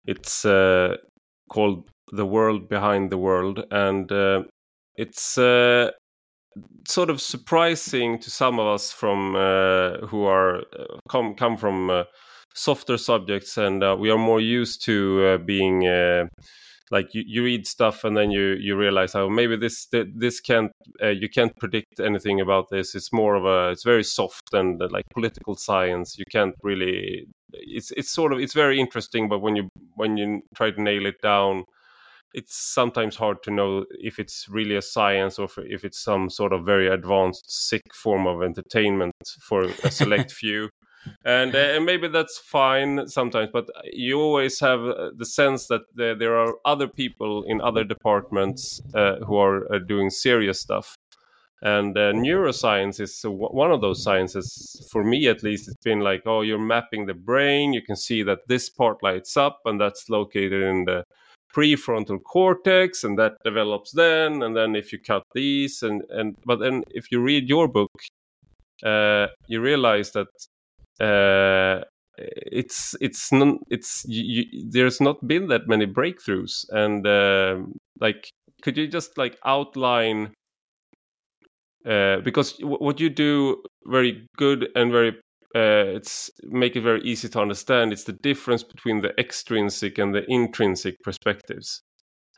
[0.06, 0.96] it's uh,
[1.48, 4.42] called the world behind the world and uh,
[4.96, 5.90] it's uh,
[6.86, 9.34] sort of surprising to some of us from
[10.08, 10.62] who are
[11.08, 12.04] come come from
[12.54, 15.82] softer subjects and we are more used to being
[16.90, 20.70] like you, you read stuff and then you you realize oh maybe this this can't
[21.02, 22.94] uh, you can't predict anything about this.
[22.94, 26.16] It's more of a it's very soft and uh, like political science.
[26.18, 30.42] You can't really it's it's sort of it's very interesting but when you when you
[30.54, 31.64] try to nail it down
[32.34, 36.52] it's sometimes hard to know if it's really a science or if it's some sort
[36.52, 40.68] of very advanced sick form of entertainment for a select few
[41.24, 45.82] and uh, and maybe that's fine sometimes but you always have uh, the sense that
[45.94, 50.96] there, there are other people in other departments uh, who are uh, doing serious stuff.
[51.62, 56.22] And uh, neuroscience is one of those sciences for me at least it's been like
[56.26, 60.10] oh you're mapping the brain you can see that this part lights up and that's
[60.10, 61.02] located in the
[61.54, 66.60] prefrontal cortex and that develops then and then if you cut these and and but
[66.60, 67.90] then if you read your book
[68.84, 70.28] uh, you realize that
[71.00, 71.80] uh,
[72.18, 76.64] it's it's non, it's you, there's not been that many breakthroughs.
[76.70, 77.58] And uh,
[78.00, 78.30] like
[78.62, 80.32] could you just like outline
[81.86, 85.10] uh, because what you do very good and very
[85.54, 90.14] uh, it's make it very easy to understand it's the difference between the extrinsic and
[90.14, 91.82] the intrinsic perspectives.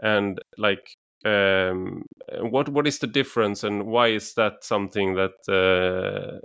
[0.01, 0.95] And like
[1.25, 2.03] um,
[2.41, 6.39] what what is the difference and why is that something that uh,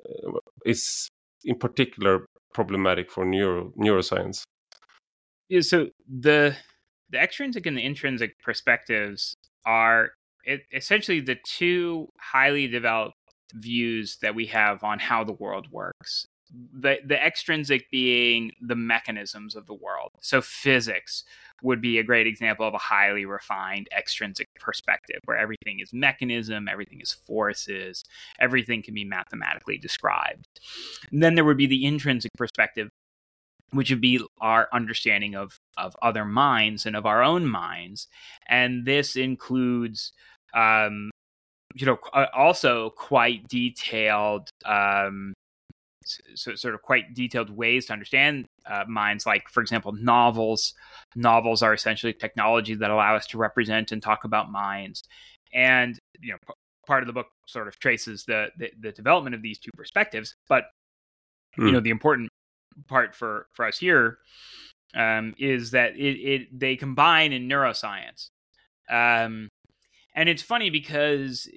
[0.66, 1.10] is
[1.46, 4.44] in particular problematic for neuro neuroscience?
[5.50, 6.56] Yeah, so the
[7.10, 10.12] the extrinsic and the intrinsic perspectives are
[10.74, 13.16] essentially the two highly developed
[13.54, 19.56] views that we have on how the world works the the extrinsic being the mechanisms
[19.56, 20.12] of the world.
[20.22, 21.24] So physics
[21.62, 26.68] would be a great example of a highly refined extrinsic perspective where everything is mechanism,
[26.68, 28.04] everything is forces,
[28.40, 30.46] everything can be mathematically described.
[31.12, 32.90] And then there would be the intrinsic perspective
[33.72, 38.08] which would be our understanding of of other minds and of our own minds.
[38.48, 40.14] And this includes
[40.54, 41.10] um,
[41.74, 41.98] you know
[42.34, 45.34] also quite detailed um,
[46.36, 50.74] so, sort of quite detailed ways to understand uh, minds like for example novels
[51.16, 55.04] novels are essentially technology that allow us to represent and talk about minds
[55.54, 56.54] and you know p-
[56.86, 60.36] part of the book sort of traces the, the, the development of these two perspectives
[60.48, 60.66] but
[61.58, 61.66] mm.
[61.66, 61.84] you know hmm.
[61.84, 62.30] the important
[62.88, 64.18] part for for us here
[64.96, 68.30] um, is that it, it they combine in neuroscience.
[68.90, 69.50] Um,
[70.16, 71.50] and it's funny because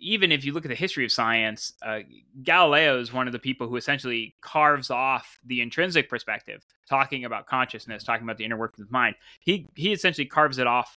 [0.00, 2.00] even if you look at the history of science, uh,
[2.42, 7.46] Galileo is one of the people who essentially carves off the intrinsic perspective, talking about
[7.46, 9.14] consciousness, talking about the inner workings of the mind.
[9.40, 10.98] He he essentially carves it off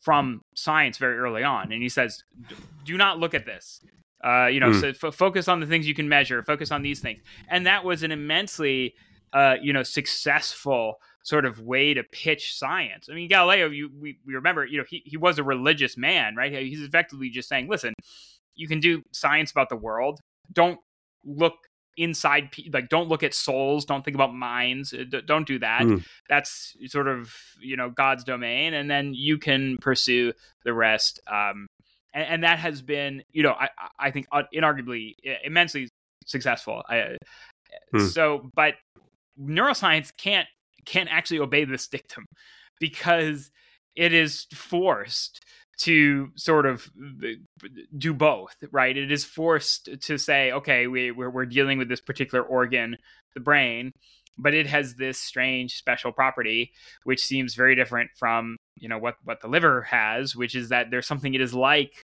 [0.00, 2.24] from science very early on, and he says,
[2.84, 3.80] "Do not look at this.
[4.24, 4.80] Uh, you know, mm.
[4.80, 6.42] so f- focus on the things you can measure.
[6.42, 8.94] Focus on these things." And that was an immensely,
[9.32, 13.08] uh, you know, successful sort of way to pitch science.
[13.10, 16.36] I mean, Galileo, you, we, we remember, you know, he, he was a religious man,
[16.36, 16.52] right?
[16.52, 17.94] He's effectively just saying, listen,
[18.54, 20.20] you can do science about the world.
[20.52, 20.78] Don't
[21.24, 21.54] look
[21.96, 26.04] inside like don't look at souls don't think about minds uh, don't do that mm.
[26.28, 30.32] that's sort of you know god's domain and then you can pursue
[30.64, 31.68] the rest um
[32.12, 35.14] and, and that has been you know i i think inarguably
[35.44, 35.88] immensely
[36.26, 37.16] successful I,
[37.94, 38.08] mm.
[38.08, 38.74] so but
[39.40, 40.48] neuroscience can't
[40.84, 42.24] can't actually obey this dictum
[42.80, 43.50] because
[43.94, 45.40] it is forced
[45.78, 46.90] to sort of
[47.22, 47.28] uh,
[47.96, 48.96] do both, right?
[48.96, 52.96] It is forced to say, okay, we, we're, we're dealing with this particular organ,
[53.34, 53.92] the brain,
[54.38, 56.72] but it has this strange special property,
[57.04, 60.90] which seems very different from, you know, what, what the liver has, which is that
[60.90, 62.02] there's something it is like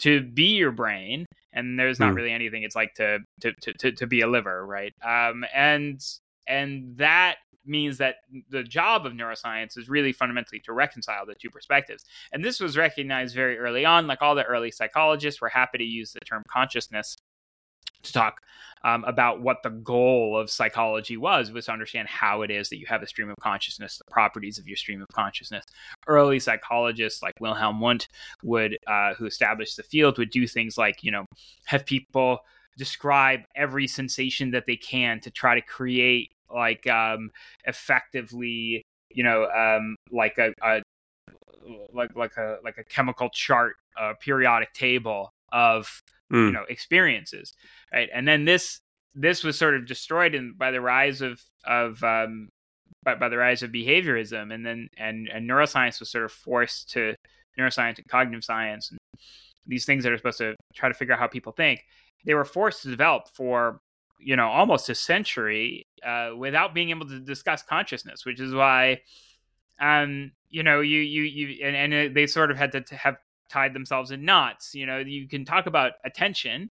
[0.00, 2.16] to be your brain and there's not mm.
[2.16, 6.00] really anything it's like to, to to to to be a liver right um and
[6.46, 8.16] and that means that
[8.48, 12.04] the job of neuroscience is really fundamentally to reconcile the two perspectives.
[12.32, 14.06] And this was recognized very early on.
[14.06, 17.16] Like all the early psychologists were happy to use the term consciousness
[18.02, 18.40] to talk
[18.82, 22.78] um, about what the goal of psychology was was to understand how it is that
[22.78, 25.64] you have a stream of consciousness the properties of your stream of consciousness
[26.06, 28.08] early psychologists like wilhelm wundt
[28.42, 31.26] would uh, who established the field would do things like you know
[31.66, 32.38] have people
[32.78, 37.30] describe every sensation that they can to try to create like um
[37.64, 40.82] effectively you know um like a, a
[41.92, 46.00] like like a like a chemical chart a periodic table of
[46.32, 46.46] mm.
[46.46, 47.52] you know experiences
[47.92, 48.80] right and then this
[49.14, 52.48] this was sort of destroyed in, by the rise of of um
[53.02, 56.90] by, by the rise of behaviorism and then and and neuroscience was sort of forced
[56.90, 57.14] to
[57.58, 58.98] neuroscience and cognitive science and
[59.66, 61.80] these things that are supposed to try to figure out how people think
[62.24, 63.80] they were forced to develop for
[64.22, 69.00] you know almost a century uh, without being able to discuss consciousness, which is why
[69.80, 73.16] um you know you you you and, and they sort of had to have
[73.48, 74.74] tied themselves in knots.
[74.74, 76.70] You know, you can talk about attention,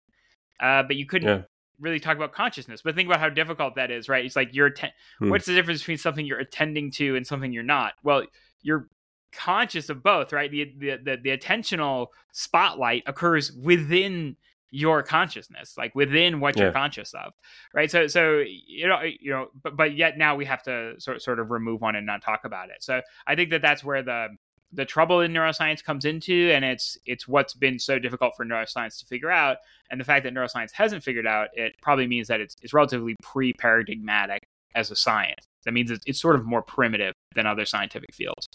[0.59, 1.27] uh, but you couldn't.
[1.27, 1.43] Yeah.
[1.81, 4.25] Really talk about consciousness, but think about how difficult that is, right?
[4.25, 4.67] It's like you're.
[4.67, 5.29] Atten- hmm.
[5.29, 7.93] What's the difference between something you're attending to and something you're not?
[8.03, 8.23] Well,
[8.61, 8.89] you're
[9.31, 10.51] conscious of both, right?
[10.51, 14.35] The the the, the attentional spotlight occurs within
[14.71, 16.63] your consciousness like within what yeah.
[16.63, 17.33] you're conscious of
[17.73, 17.89] right?
[17.89, 21.39] So so you know you know but but yet now we have to sort sort
[21.39, 22.81] of remove one and not talk about it.
[22.81, 24.29] So i think that that's where the
[24.71, 28.99] the trouble in neuroscience comes into and it's it's what's been so difficult for neuroscience
[28.99, 29.57] to figure out.
[29.89, 33.15] And the fact that neuroscience hasn't figured out it probably means that it's, it's relatively
[33.23, 34.43] pre-paradigmatic
[34.75, 35.45] as a science.
[35.65, 38.47] That means it's, it's sort of more primitive than other scientific fields.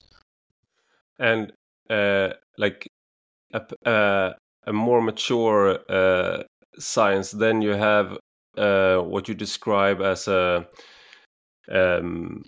[1.18, 1.52] And
[1.90, 2.88] uh, like
[3.84, 4.32] uh,
[4.66, 6.42] a more mature uh,
[6.78, 8.18] science, then you have
[8.56, 10.66] uh, what you describe as a
[11.70, 12.42] um,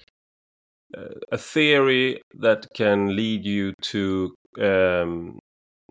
[1.33, 5.38] a theory that can lead you to um,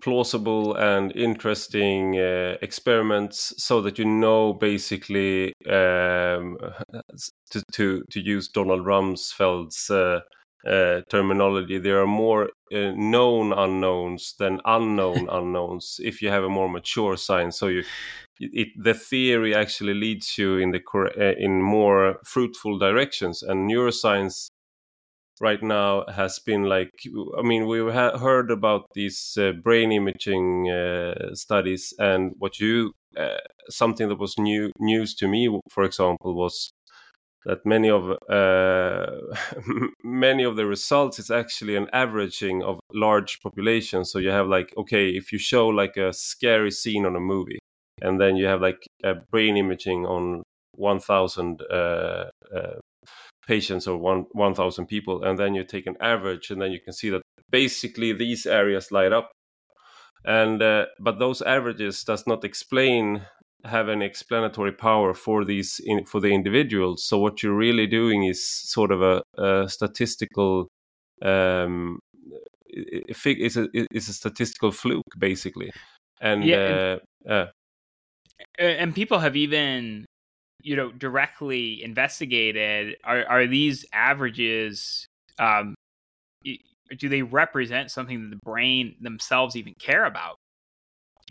[0.01, 6.57] plausible and interesting uh, experiments so that you know basically um,
[7.51, 9.89] to, to, to use Donald Rumsfeld's
[10.65, 11.77] uh, uh, terminology.
[11.79, 17.17] There are more uh, known unknowns than unknown unknowns if you have a more mature
[17.17, 17.57] science.
[17.57, 17.83] So you,
[18.39, 23.43] it, the theory actually leads you in the uh, in more fruitful directions.
[23.43, 24.47] And neuroscience
[25.41, 26.91] right now has been like
[27.37, 32.93] I mean we have heard about these uh, brain imaging uh, studies and what you
[33.69, 36.71] something that was new news to me, for example, was
[37.45, 39.05] that many of uh,
[40.03, 44.11] many of the results is actually an averaging of large populations.
[44.11, 47.59] So you have like okay if you show like a scary scene on a movie
[48.01, 50.43] and then you have like a brain imaging on
[50.73, 52.29] 1000 uh, uh,
[53.47, 56.93] patients or one 1000 people and then you take an average and then you can
[56.93, 57.21] see that
[57.51, 59.31] basically these areas light up.
[60.25, 63.21] And uh, but those averages does not explain
[63.65, 67.03] have an explanatory power for these in, for the individuals.
[67.03, 70.67] So what you're really doing is sort of a, a statistical
[71.21, 71.99] um,
[72.67, 75.71] it's a it's a statistical fluke basically,
[76.19, 77.49] and yeah, uh, and,
[78.59, 80.05] uh, and people have even
[80.61, 85.05] you know directly investigated are are these averages
[85.39, 85.75] um
[86.97, 90.35] do they represent something that the brain themselves even care about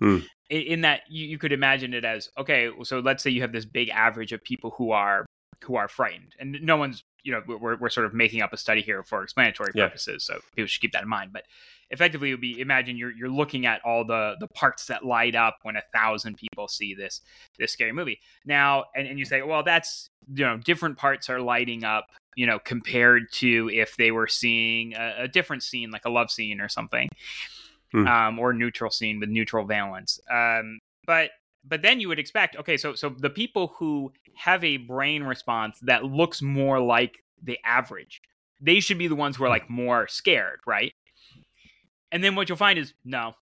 [0.01, 0.25] mm.
[0.51, 3.65] In, that you, you could imagine it as okay so let's say you have this
[3.65, 5.27] big average of people who are
[5.65, 6.35] who are frightened.
[6.39, 9.23] And no one's you know we're, we're sort of making up a study here for
[9.23, 10.37] explanatory purposes yeah.
[10.37, 11.33] so people should keep that in mind.
[11.33, 11.45] But
[11.91, 15.35] effectively it would be imagine you're you're looking at all the the parts that light
[15.35, 17.23] up when a thousand people see this
[17.59, 18.21] this scary movie.
[18.45, 22.47] Now and, and you say well that's you know different parts are lighting up you
[22.47, 26.61] know compared to if they were seeing a, a different scene like a love scene
[26.61, 27.09] or something
[27.95, 28.07] hmm.
[28.07, 31.31] um, or neutral scene with neutral valence um, but
[31.67, 35.79] but then you would expect okay so so the people who have a brain response
[35.83, 38.21] that looks more like the average
[38.61, 39.53] they should be the ones who are hmm.
[39.53, 40.93] like more scared right
[42.15, 43.35] and then what you'll find is no,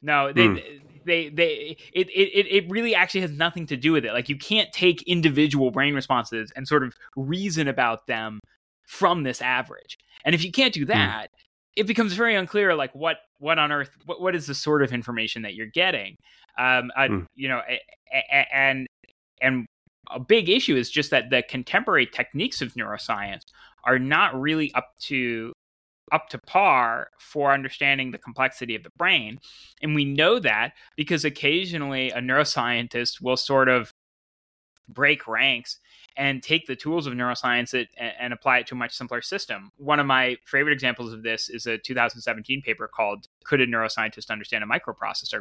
[0.00, 0.80] no, they, mm.
[1.04, 4.14] they, they, it, it, it really actually has nothing to do with it.
[4.14, 8.40] Like you can't take individual brain responses and sort of reason about them
[8.86, 9.98] from this average.
[10.24, 10.88] And if you can't do hmm.
[10.88, 11.39] that, mm.
[11.76, 14.92] It becomes very unclear, like what, what on earth, what, what is the sort of
[14.92, 16.16] information that you're getting?
[16.58, 17.26] Um, uh, mm.
[17.34, 17.62] you know,
[18.52, 18.86] and,
[19.40, 19.66] and
[20.10, 23.42] a big issue is just that the contemporary techniques of neuroscience
[23.84, 25.52] are not really up to
[26.12, 29.38] up to par for understanding the complexity of the brain.
[29.80, 33.92] And we know that because occasionally a neuroscientist will sort of
[34.88, 35.78] break ranks
[36.20, 37.88] and take the tools of neuroscience and,
[38.20, 39.70] and apply it to a much simpler system.
[39.78, 44.28] One of my favorite examples of this is a 2017 paper called Could a Neuroscientist
[44.30, 45.40] Understand a Microprocessor?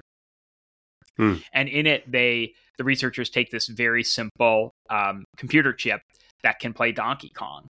[1.18, 1.36] Hmm.
[1.52, 6.00] And in it, they the researchers take this very simple um, computer chip
[6.44, 7.68] that can play Donkey Kong,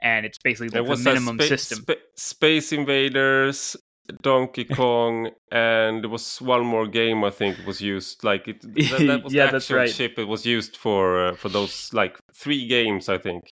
[0.00, 1.78] and it's basically the, the minimum spa- system.
[1.80, 3.76] Spa- Space Invaders,
[4.22, 8.24] Donkey Kong, and there was one more game I think was used.
[8.24, 9.92] Like it, that, that was yeah, the actual right.
[9.92, 13.50] chip it was used for uh, for those like three games I think.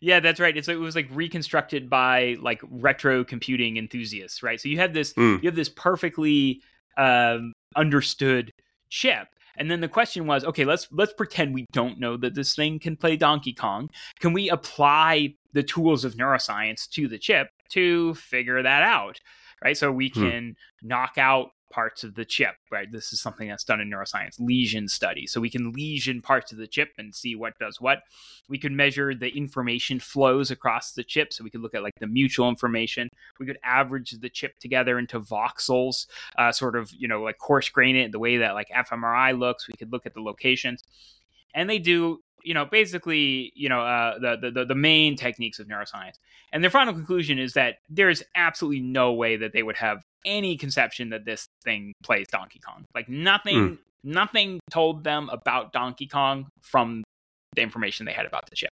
[0.00, 0.56] Yeah, that's right.
[0.56, 4.60] It's it was like reconstructed by like retro computing enthusiasts, right?
[4.60, 5.42] So you have this mm.
[5.42, 6.62] you have this perfectly
[6.96, 8.52] um, understood
[8.88, 9.28] chip
[9.60, 12.78] and then the question was, okay, let's let's pretend we don't know that this thing
[12.78, 13.90] can play Donkey Kong.
[14.18, 19.20] Can we apply the tools of neuroscience to the chip to figure that out?
[19.62, 19.76] Right?
[19.76, 20.22] So we hmm.
[20.22, 20.88] can hmm.
[20.88, 22.90] knock out parts of the chip, right?
[22.90, 25.26] This is something that's done in neuroscience, lesion study.
[25.26, 28.00] So we can lesion parts of the chip and see what does what.
[28.48, 31.32] We could measure the information flows across the chip.
[31.32, 33.08] So we could look at like the mutual information.
[33.38, 36.06] We could average the chip together into voxels,
[36.36, 39.68] uh, sort of, you know, like coarse grain it the way that like fMRI looks.
[39.68, 40.82] We could look at the locations.
[41.54, 45.66] And they do you know, basically, you know, uh, the, the the main techniques of
[45.66, 46.18] neuroscience.
[46.52, 50.02] And their final conclusion is that there is absolutely no way that they would have
[50.24, 52.84] any conception that this thing plays Donkey Kong.
[52.94, 53.78] Like nothing, mm.
[54.04, 57.04] nothing told them about Donkey Kong from
[57.54, 58.70] the information they had about the chip.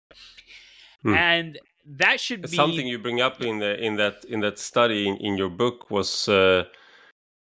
[1.05, 1.17] Mm.
[1.17, 1.59] And
[1.99, 5.17] that should be something you bring up in the in that in that study in,
[5.19, 6.65] in your book was uh,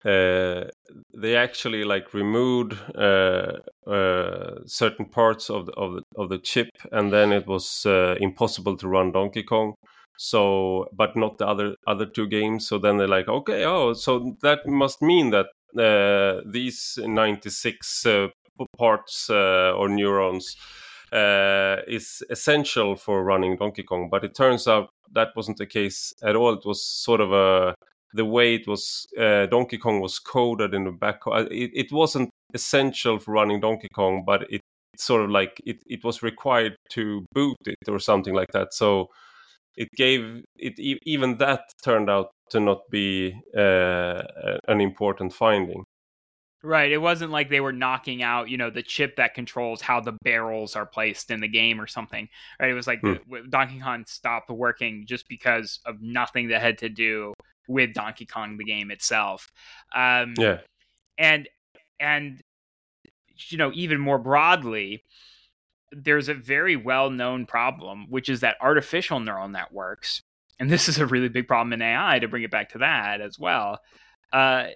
[0.03, 0.63] uh,
[1.13, 3.53] they actually like removed uh,
[3.87, 8.15] uh, certain parts of the, of the of the chip, and then it was uh,
[8.19, 9.75] impossible to run Donkey Kong.
[10.17, 12.67] So but not the other other two games.
[12.67, 15.47] So then they're like okay oh so that must mean that
[15.77, 18.27] uh, these 96 uh,
[18.77, 20.55] parts or neurons
[21.13, 24.09] is essential for running donkey kong.
[24.11, 26.53] But it turns out that wasn't the case at all.
[26.53, 27.75] It was sort of a
[28.13, 31.91] the way it was uh, donkey kong was coded in the back uh, it, it
[31.91, 34.61] wasn't essential for running donkey kong but it
[34.97, 39.07] sort of like it, it was required to boot it or something like that so
[39.77, 44.21] it gave it even that turned out to not be uh,
[44.67, 45.83] an important finding.
[46.63, 46.91] Right.
[46.91, 50.15] It wasn't like they were knocking out, you know, the chip that controls how the
[50.23, 52.29] barrels are placed in the game or something.
[52.59, 52.69] Right.
[52.69, 53.15] It was like hmm.
[53.49, 57.33] Donkey Kong stopped working just because of nothing that had to do
[57.67, 59.51] with Donkey Kong the game itself.
[59.95, 60.59] Um, yeah.
[61.17, 61.49] And
[61.99, 62.41] and
[63.49, 65.03] you know, even more broadly,
[65.91, 70.21] there's a very well known problem, which is that artificial neural networks,
[70.59, 73.21] and this is a really big problem in AI to bring it back to that
[73.21, 73.79] as well,
[74.33, 74.67] uh,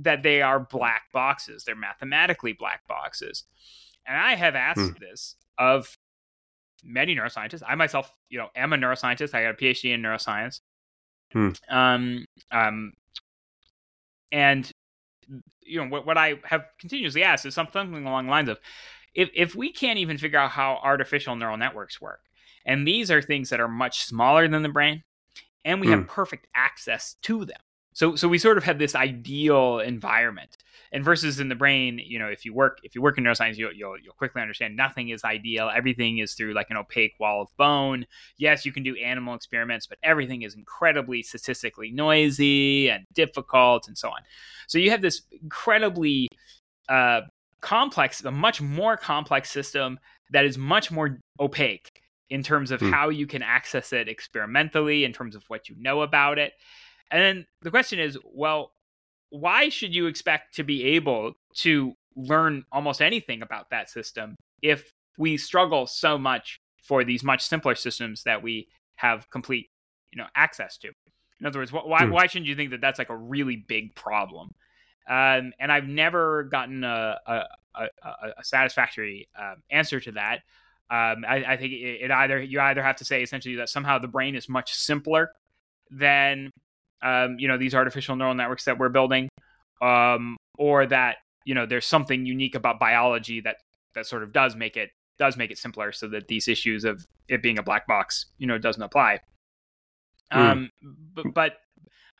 [0.00, 1.64] that they are black boxes.
[1.64, 3.44] They're mathematically black boxes.
[4.06, 5.00] And I have asked hmm.
[5.00, 5.96] this of
[6.84, 7.62] many neuroscientists.
[7.66, 9.34] I myself, you know, am a neuroscientist.
[9.34, 10.60] I got a PhD in neuroscience.
[11.32, 11.50] Hmm.
[11.68, 12.92] Um, um,
[14.32, 14.70] and
[15.62, 18.58] you know what, what I have continuously asked is something along the lines of
[19.14, 22.20] if if we can't even figure out how artificial neural networks work,
[22.64, 25.02] and these are things that are much smaller than the brain,
[25.64, 25.90] and we mm.
[25.90, 26.06] have hmm.
[26.06, 27.60] perfect access to them.
[27.98, 30.56] So so we sort of have this ideal environment.
[30.92, 33.56] And versus in the brain you know if you work if you work in neuroscience
[33.56, 35.68] you'll, you'll you'll quickly understand nothing is ideal.
[35.74, 38.06] Everything is through like an opaque wall of bone.
[38.36, 43.98] Yes you can do animal experiments but everything is incredibly statistically noisy and difficult and
[43.98, 44.20] so on.
[44.68, 46.28] So you have this incredibly
[46.88, 47.22] uh,
[47.60, 49.98] complex a much more complex system
[50.30, 52.92] that is much more opaque in terms of mm.
[52.92, 56.52] how you can access it experimentally in terms of what you know about it
[57.10, 58.72] and then the question is well
[59.30, 64.92] why should you expect to be able to learn almost anything about that system if
[65.18, 69.68] we struggle so much for these much simpler systems that we have complete
[70.12, 70.88] you know access to?
[71.40, 72.10] In other words why, hmm.
[72.10, 74.54] why shouldn't you think that that's like a really big problem?
[75.08, 77.44] Um, and i've never gotten a, a,
[77.74, 77.88] a,
[78.38, 80.40] a satisfactory uh, answer to that.
[80.90, 83.98] Um, I, I, think it, it, either you either have to say essentially that somehow
[83.98, 85.32] the brain is much simpler
[85.90, 86.50] than
[87.02, 89.28] um, you know these artificial neural networks that we're building,
[89.82, 93.56] um, or that you know there's something unique about biology that
[93.94, 97.06] that sort of does make it does make it simpler, so that these issues of
[97.28, 99.20] it being a black box, you know, doesn't apply.
[100.32, 100.38] Mm.
[100.38, 100.70] Um,
[101.14, 101.52] but, but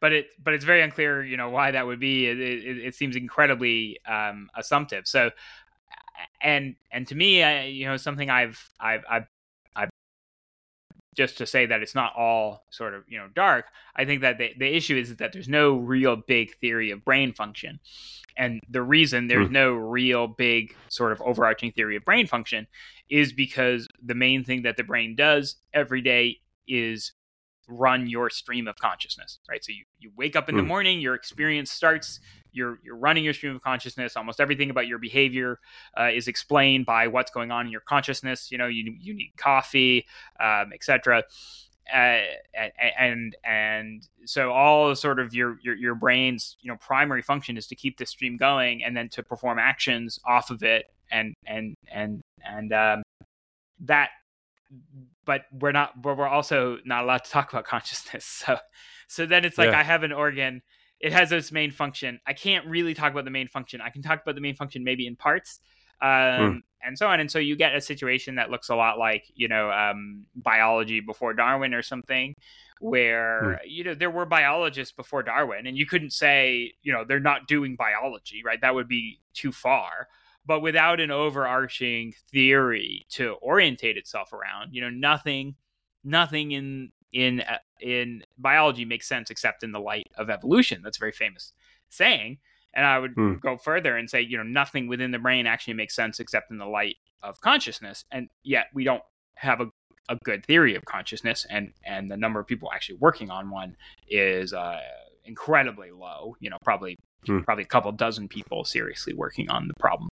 [0.00, 2.26] but it but it's very unclear, you know, why that would be.
[2.26, 5.06] It, it, it seems incredibly um, assumptive.
[5.06, 5.30] So,
[6.42, 9.26] and and to me, I, you know, something I've I've I've
[11.18, 13.64] just to say that it's not all sort of you know dark
[13.96, 17.32] i think that the, the issue is that there's no real big theory of brain
[17.32, 17.80] function
[18.36, 19.52] and the reason there's mm.
[19.52, 22.68] no real big sort of overarching theory of brain function
[23.10, 26.38] is because the main thing that the brain does every day
[26.68, 27.14] is
[27.68, 30.58] run your stream of consciousness right so you, you wake up in mm.
[30.58, 30.68] the hmm.
[30.68, 32.20] morning your experience starts
[32.52, 34.16] you're you're running your stream of consciousness.
[34.16, 35.58] Almost everything about your behavior
[35.98, 38.50] uh, is explained by what's going on in your consciousness.
[38.50, 40.06] You know, you you need coffee,
[40.40, 41.24] um, etc.
[41.92, 42.20] Uh,
[42.98, 47.66] and and so all sort of your, your your brain's you know primary function is
[47.68, 51.74] to keep the stream going and then to perform actions off of it and and
[51.90, 53.02] and and um,
[53.80, 54.10] that
[55.28, 58.56] but we're not but we're also not allowed to talk about consciousness so
[59.06, 59.78] so then it's like yeah.
[59.78, 60.60] i have an organ
[61.00, 62.20] it has its main function.
[62.26, 63.80] I can't really talk about the main function.
[63.80, 65.60] I can talk about the main function maybe in parts,
[66.02, 66.60] um, mm.
[66.82, 67.20] and so on.
[67.20, 71.00] And so you get a situation that looks a lot like you know um, biology
[71.00, 72.34] before Darwin or something,
[72.80, 73.70] where mm.
[73.70, 77.46] you know there were biologists before Darwin, and you couldn't say you know they're not
[77.46, 78.60] doing biology, right?
[78.60, 80.08] That would be too far.
[80.48, 85.56] But without an overarching theory to orientate itself around, you know, nothing,
[86.02, 90.80] nothing in in uh, in biology makes sense except in the light of evolution.
[90.82, 91.52] That's a very famous
[91.90, 92.38] saying.
[92.72, 93.34] And I would hmm.
[93.34, 96.56] go further and say, you know, nothing within the brain actually makes sense except in
[96.56, 98.06] the light of consciousness.
[98.10, 99.02] And yet we don't
[99.34, 99.66] have a,
[100.08, 103.76] a good theory of consciousness, and and the number of people actually working on one
[104.08, 104.80] is uh,
[105.26, 106.36] incredibly low.
[106.40, 106.96] You know, probably
[107.26, 107.40] hmm.
[107.40, 110.08] probably a couple dozen people seriously working on the problem.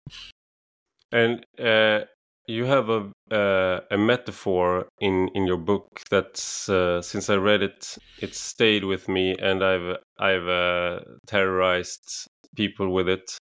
[1.13, 2.01] And uh,
[2.47, 7.63] you have a uh, a metaphor in in your book that's uh, since I read
[7.63, 13.39] it, it stayed with me, and I've I've uh, terrorized people with it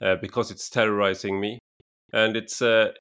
[0.00, 1.58] uh, because it's terrorizing me,
[2.12, 2.92] and it's uh,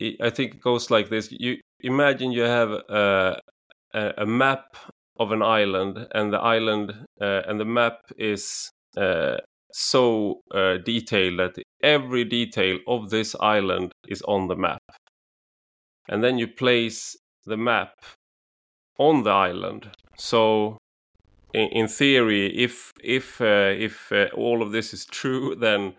[0.00, 3.40] I think it goes like this: you imagine you have a
[3.94, 4.76] a map
[5.18, 8.70] of an island, and the island uh, and the map is
[9.72, 14.82] so uh, detailed that every detail of this island is on the map.
[16.08, 17.16] And then you place
[17.46, 17.94] the map
[18.98, 19.90] on the island.
[20.16, 20.78] So
[21.54, 25.94] in, in theory, if if uh, if uh, all of this is true, then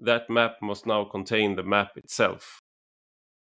[0.00, 2.60] that map must now contain the map itself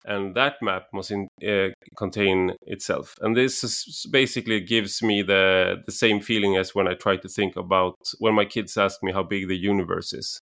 [0.05, 3.15] and that map must in, uh, contain itself.
[3.21, 7.29] And this is basically gives me the the same feeling as when I try to
[7.29, 10.39] think about when my kids ask me how big the universe is.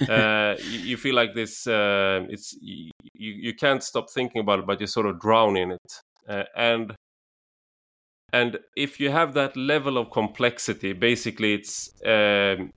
[0.08, 1.66] uh, you, you, feel like this.
[1.66, 5.72] Uh, it's you, you can't stop thinking about it, but you sort of drown in
[5.72, 5.92] it.
[6.28, 6.94] Uh, and
[8.32, 12.70] and if you have that level of complexity, basically, it's um,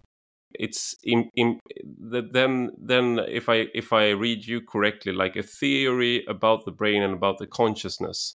[0.54, 1.60] it's in, in
[2.00, 7.04] then then if i if i read you correctly like a theory about the brain
[7.04, 8.36] and about the consciousness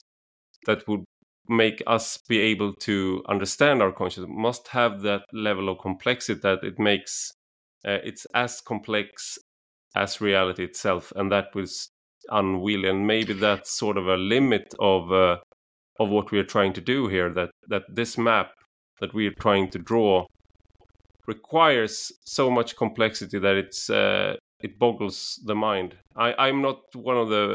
[0.66, 1.04] that would
[1.48, 6.64] make us be able to understand our consciousness must have that level of complexity that
[6.64, 7.32] it makes
[7.88, 9.38] uh, it's as complex
[9.96, 11.90] as reality itself and that was
[12.30, 12.90] unwieldy.
[12.90, 15.38] And maybe that's sort of a limit of uh,
[16.00, 18.52] of what we are trying to do here that that this map
[19.02, 20.26] that we are trying to draw
[21.36, 24.36] requires so much complexity that it's uh,
[24.68, 25.90] it boggles the mind.
[26.16, 27.46] I, I'm not one of the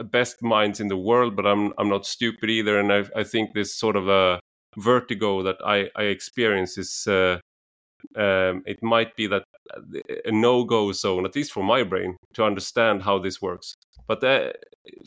[0.00, 3.24] uh, best minds in the world, but I'm I'm not stupid either, and I, I
[3.24, 4.40] think this sort of a
[4.76, 7.38] vertigo that I, I experience is uh,
[8.24, 9.44] um, it might be that
[10.24, 13.74] a no-go zone, at least for my brain, to understand how this works.
[14.06, 14.52] But uh,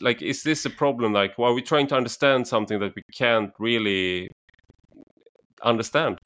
[0.00, 1.12] like, is this a problem?
[1.12, 4.28] Like, are we trying to understand something that we can't really
[5.62, 6.18] understand?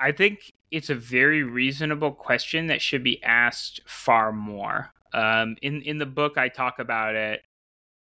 [0.00, 0.38] I think
[0.70, 4.90] it's a very reasonable question that should be asked far more.
[5.12, 7.42] Um, in in the book, I talk about it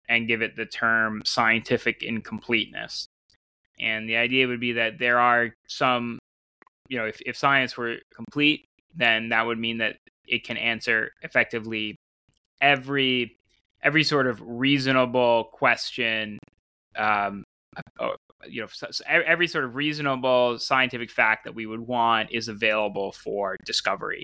[0.07, 3.07] and give it the term scientific incompleteness.
[3.79, 6.19] And the idea would be that there are some,
[6.89, 9.97] you know, if, if science were complete, then that would mean that
[10.27, 11.95] it can answer effectively
[12.61, 13.37] every
[13.81, 16.39] every sort of reasonable question
[16.95, 17.43] um,
[18.49, 18.67] you know
[19.07, 24.23] every sort of reasonable scientific fact that we would want is available for discovery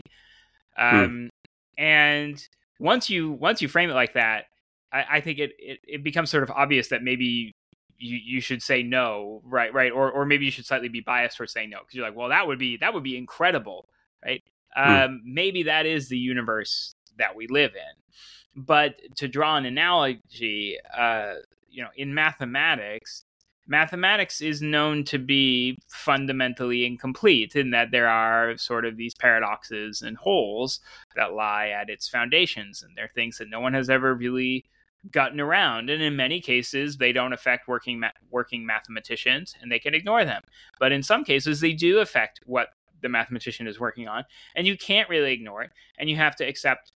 [0.78, 0.96] hmm.
[0.96, 1.30] um,
[1.78, 2.48] and
[2.80, 4.46] once you once you frame it like that
[4.92, 7.54] i, I think it, it, it becomes sort of obvious that maybe
[7.98, 11.38] you, you should say no right right or or maybe you should slightly be biased
[11.38, 13.88] towards saying no because you're like well that would be that would be incredible
[14.24, 14.44] right
[14.76, 14.92] hmm.
[14.92, 20.78] um, maybe that is the universe that we live in but to draw an analogy
[20.98, 21.34] uh,
[21.70, 23.24] you know in mathematics
[23.70, 30.02] mathematics is known to be fundamentally incomplete in that there are sort of these paradoxes
[30.02, 30.80] and holes
[31.16, 34.66] that lie at its foundations and they're things that no one has ever really
[35.12, 39.80] gotten around and in many cases they don't affect working ma- working mathematicians and they
[39.80, 40.42] can ignore them.
[40.80, 42.70] But in some cases they do affect what
[43.02, 46.44] the mathematician is working on and you can't really ignore it and you have to
[46.44, 46.92] accept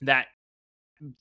[0.00, 0.26] that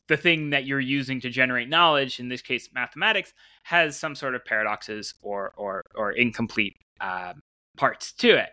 [0.07, 4.36] the thing that you're using to generate knowledge, in this case mathematics, has some sort
[4.36, 7.34] of paradoxes or or or incomplete uh,
[7.77, 8.51] parts to it.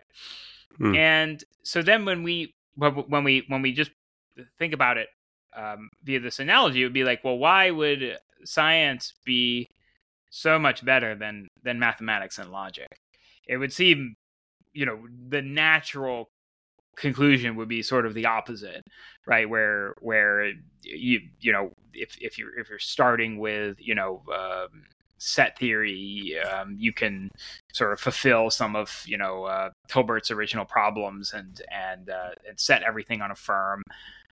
[0.77, 0.95] Hmm.
[0.95, 3.91] And so then when we when we when we just
[4.57, 5.09] think about it
[5.55, 9.67] um, via this analogy, it would be like, well, why would science be
[10.29, 12.87] so much better than than mathematics and logic?
[13.47, 14.15] It would seem,
[14.73, 16.29] you know, the natural
[16.99, 18.85] conclusion would be sort of the opposite,
[19.25, 19.49] right?
[19.49, 20.51] Where where
[20.83, 24.83] you you know if if you're if you're starting with you know um,
[25.17, 27.29] set theory, um, you can
[27.73, 32.59] sort of fulfill some of you know uh, Hilbert's original problems and and uh, and
[32.59, 33.83] set everything on a firm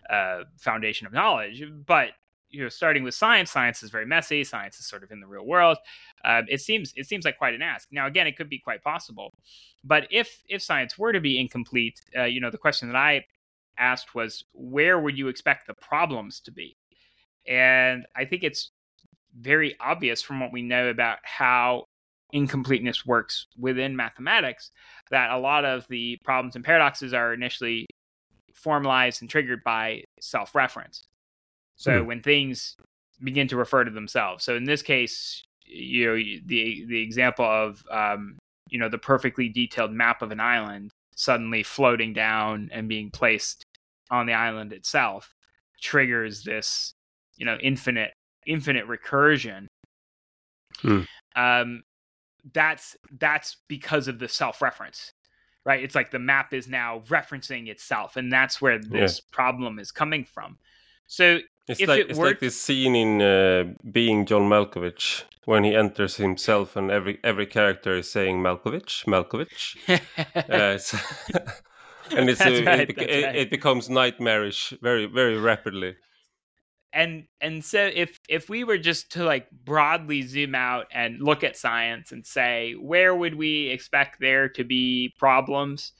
[0.09, 1.63] uh, foundation of knowledge.
[1.85, 2.09] But
[2.49, 4.43] you know, starting with science, science is very messy.
[4.43, 5.77] Science is sort of in the real world.
[6.23, 7.89] Uh, it seems it seems like quite an ask.
[7.91, 9.33] Now, again, it could be quite possible,
[9.83, 13.25] but if if science were to be incomplete, uh, you know, the question that I
[13.77, 16.75] asked was, where would you expect the problems to be?
[17.47, 18.71] And I think it's
[19.39, 21.85] very obvious from what we know about how
[22.33, 24.71] incompleteness works within mathematics
[25.11, 27.85] that a lot of the problems and paradoxes are initially
[28.53, 31.03] formalized and triggered by self-reference.
[31.77, 32.07] So hmm.
[32.07, 32.75] when things
[33.23, 34.43] begin to refer to themselves.
[34.43, 38.37] So in this case, you know, the the example of um,
[38.69, 43.63] you know the perfectly detailed map of an island suddenly floating down and being placed
[44.11, 45.33] on the island itself
[45.81, 46.93] triggers this
[47.37, 48.13] you know infinite
[48.45, 49.67] infinite recursion.
[50.79, 51.01] Hmm.
[51.35, 51.83] Um,
[52.53, 55.11] that's that's because of the self-reference
[55.65, 59.35] right it's like the map is now referencing itself and that's where this yeah.
[59.35, 60.57] problem is coming from
[61.07, 65.63] so it's if like it it's like this scene in uh, Being John Malkovich when
[65.63, 69.77] he enters himself and every every character is saying Malkovich, Malkovich,
[70.35, 70.77] uh,
[72.17, 73.35] and it's uh, right, it, it, right.
[73.35, 75.95] it, becomes nightmarish very very rapidly.
[76.93, 81.43] And and so if if we were just to like broadly zoom out and look
[81.43, 85.91] at science and say where would we expect there to be problems,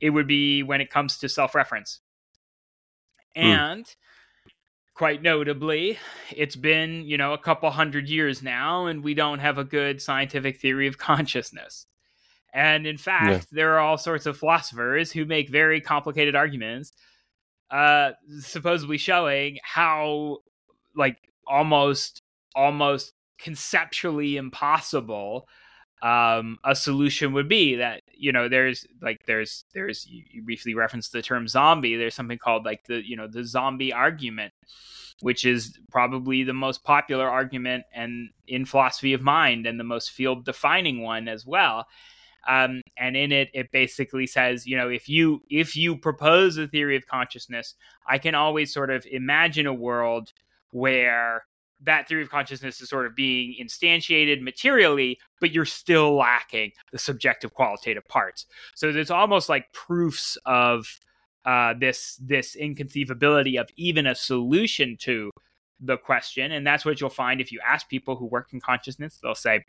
[0.00, 2.00] it would be when it comes to self reference.
[3.34, 3.42] Hmm.
[3.42, 3.94] And mm
[4.98, 5.96] quite notably,
[6.32, 10.02] it's been, you know, a couple hundred years now, and we don't have a good
[10.02, 11.86] scientific theory of consciousness.
[12.52, 13.40] And in fact, yeah.
[13.52, 16.92] there are all sorts of philosophers who make very complicated arguments,
[17.70, 20.38] uh, supposedly showing how,
[20.96, 22.22] like, almost,
[22.56, 25.46] almost conceptually impossible
[26.02, 31.12] um, a solution would be that you know there's like there's there's you, briefly referenced
[31.12, 31.96] the term zombie.
[31.96, 34.52] There's something called like the you know the zombie argument
[35.20, 40.12] which is probably the most popular argument and in philosophy of mind and the most
[40.12, 41.86] field defining one as well.
[42.46, 46.68] Um, and in it it basically says you know if you if you propose a
[46.68, 47.74] theory of consciousness
[48.06, 50.32] i can always sort of imagine a world
[50.70, 51.44] where
[51.82, 56.98] that theory of consciousness is sort of being instantiated materially, but you're still lacking the
[56.98, 58.46] subjective qualitative parts.
[58.74, 60.86] So there's almost like proofs of
[61.44, 65.30] uh, this this inconceivability of even a solution to
[65.80, 69.18] the question, and that's what you'll find if you ask people who work in consciousness.
[69.22, 69.64] They'll say,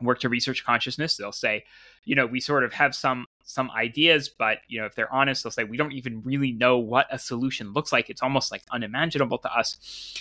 [0.00, 1.16] work to research consciousness.
[1.16, 1.64] They'll say,
[2.04, 5.42] you know, we sort of have some some ideas, but you know, if they're honest,
[5.42, 8.08] they'll say we don't even really know what a solution looks like.
[8.08, 10.16] It's almost like unimaginable to us.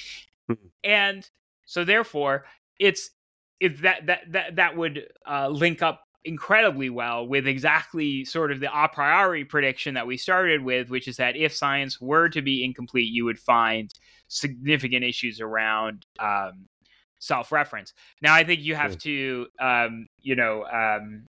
[0.52, 0.68] Mm-hmm.
[0.84, 1.30] And
[1.66, 2.46] so therefore,
[2.80, 3.12] it's
[3.60, 8.60] it's that that that that would uh, link up incredibly well with exactly sort of
[8.60, 12.42] the a priori prediction that we started with, which is that if science were to
[12.42, 13.92] be incomplete, you would find
[14.28, 16.68] significant issues around um,
[17.20, 17.94] self reference.
[18.22, 21.28] Now, I think you have to, um, you know, um,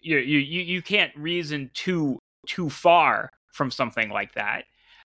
[0.00, 4.64] you, you you can't reason too too far from something like that.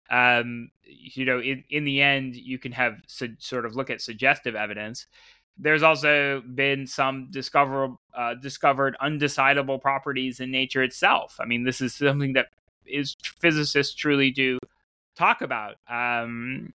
[0.09, 4.01] Um, you know, in in the end, you can have su- sort of look at
[4.01, 5.07] suggestive evidence.
[5.57, 11.37] There's also been some discover uh, discovered undecidable properties in nature itself.
[11.39, 12.47] I mean, this is something that
[12.85, 14.59] is physicists truly do
[15.15, 15.75] talk about.
[15.89, 16.73] Um,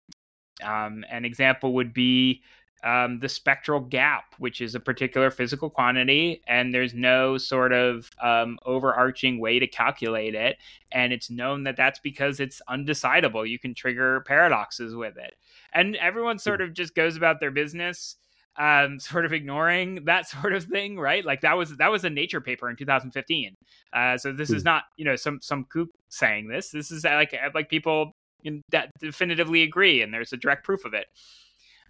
[0.63, 2.41] um, an example would be
[2.83, 8.11] um, the spectral gap, which is a particular physical quantity, and there's no sort of
[8.21, 10.57] um, overarching way to calculate it.
[10.91, 13.49] And it's known that that's because it's undecidable.
[13.49, 15.35] You can trigger paradoxes with it.
[15.73, 18.17] And everyone sort of just goes about their business
[18.57, 21.23] um, sort of ignoring that sort of thing, right?
[21.23, 23.55] Like that was that was a Nature paper in 2015.
[23.91, 24.67] Uh, so this is hmm.
[24.67, 26.69] not you know some some kook saying this.
[26.69, 28.11] This is like like people
[28.71, 31.07] that definitively agree, and there's a direct proof of it.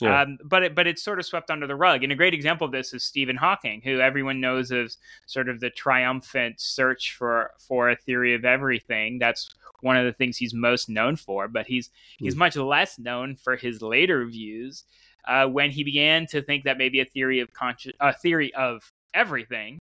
[0.04, 0.22] Yeah.
[0.22, 2.04] Um, but it, but it's sort of swept under the rug.
[2.04, 5.60] And a great example of this is Stephen Hawking, who everyone knows as sort of
[5.60, 9.20] the triumphant search for for a theory of everything.
[9.20, 11.48] That's one of the things he's most known for.
[11.48, 12.40] But he's he's hmm.
[12.40, 14.84] much less known for his later views
[15.28, 18.92] uh, when he began to think that maybe a theory of conscious a theory of
[19.14, 19.80] everything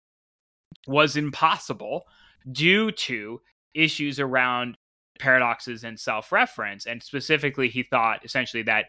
[0.87, 2.05] was impossible
[2.51, 3.41] due to
[3.75, 4.77] issues around
[5.19, 8.87] paradoxes and self-reference and specifically he thought essentially that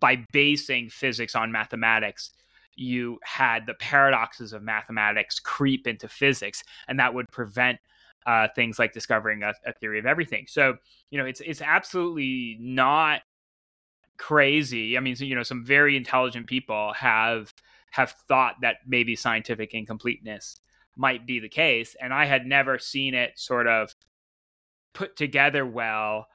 [0.00, 2.30] by basing physics on mathematics
[2.76, 7.78] you had the paradoxes of mathematics creep into physics and that would prevent
[8.26, 10.74] uh, things like discovering a, a, theory of everything so
[11.10, 13.22] you know it's it's absolutely not
[14.20, 14.98] crazy.
[14.98, 17.52] I mean, you know, some very intelligent people have
[17.90, 20.60] have thought that maybe scientific incompleteness
[20.96, 23.94] might be the case, and I had never seen it sort of
[24.92, 26.26] put together well,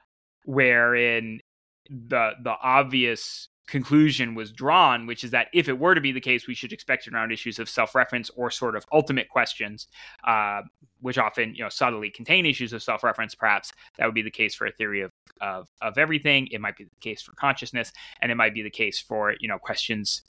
[0.44, 1.40] wherein
[1.88, 6.20] the the obvious conclusion was drawn, which is that if it were to be the
[6.20, 9.88] case, we should expect it around issues of self-reference or sort of ultimate questions,
[10.24, 10.62] uh,
[11.00, 13.34] which often you know subtly contain issues of self-reference.
[13.34, 15.10] Perhaps that would be the case for a theory of,
[15.40, 16.48] of of everything.
[16.50, 19.48] It might be the case for consciousness, and it might be the case for you
[19.48, 20.22] know questions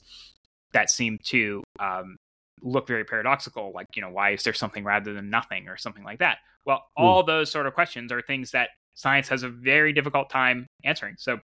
[0.72, 2.16] that seem to um,
[2.62, 6.04] look very paradoxical, like you know why is there something rather than nothing or something
[6.04, 6.38] like that.
[6.64, 7.04] Well, hmm.
[7.04, 11.14] all those sort of questions are things that science has a very difficult time answering.
[11.18, 11.38] So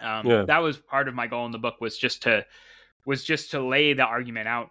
[0.00, 0.44] um, yeah.
[0.46, 2.44] That was part of my goal in the book was just to
[3.06, 4.70] was just to lay the argument out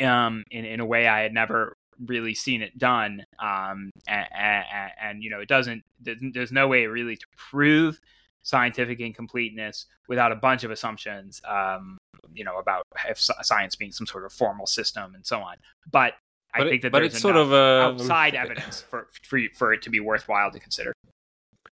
[0.00, 3.24] um, in in a way I had never really seen it done.
[3.40, 4.64] Um, and, and,
[5.02, 5.82] and, you know, it doesn't.
[6.00, 7.98] There's no way really to prove
[8.42, 11.40] scientific incompleteness without a bunch of assumptions.
[11.46, 11.98] Um,
[12.32, 15.56] you know, about if science being some sort of formal system and so on.
[15.90, 16.14] But
[16.54, 19.72] I but think that it, there's it's sort of uh, outside evidence for, for for
[19.72, 20.92] it to be worthwhile to consider.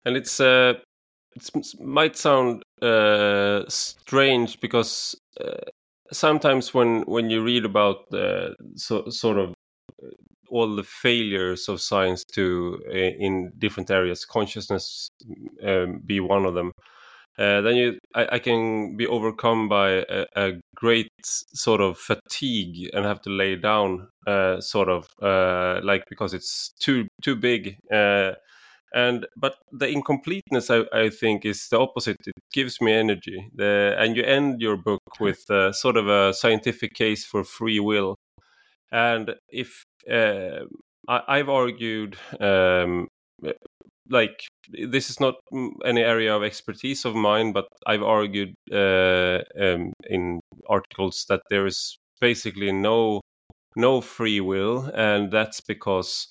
[0.06, 0.76] And it's uh,
[1.36, 5.70] it might sound uh, strange because uh,
[6.12, 9.54] sometimes when when you read about the so, sort of
[10.04, 10.10] uh,
[10.50, 15.10] all the failures of science to in different areas, consciousness
[15.66, 16.72] um, be one of them.
[17.40, 22.92] Uh, then you, I, I, can be overcome by a, a, great sort of fatigue
[22.94, 27.76] and have to lay down, uh, sort of uh, like because it's too too big
[29.36, 32.18] but the incompleteness I, I, think is the opposite.
[32.28, 33.50] It gives me energy.
[33.56, 37.80] The, and you end your book with uh, sort of a scientific case for free
[37.80, 38.16] will.
[38.92, 40.66] And if uh,
[41.08, 43.08] I, have argued um,
[44.10, 45.36] like this is not
[45.86, 51.66] any area of expertise of mine but i've argued uh, um, in articles that there
[51.66, 53.22] is basically no
[53.76, 54.92] no free will.
[54.94, 56.28] And that's because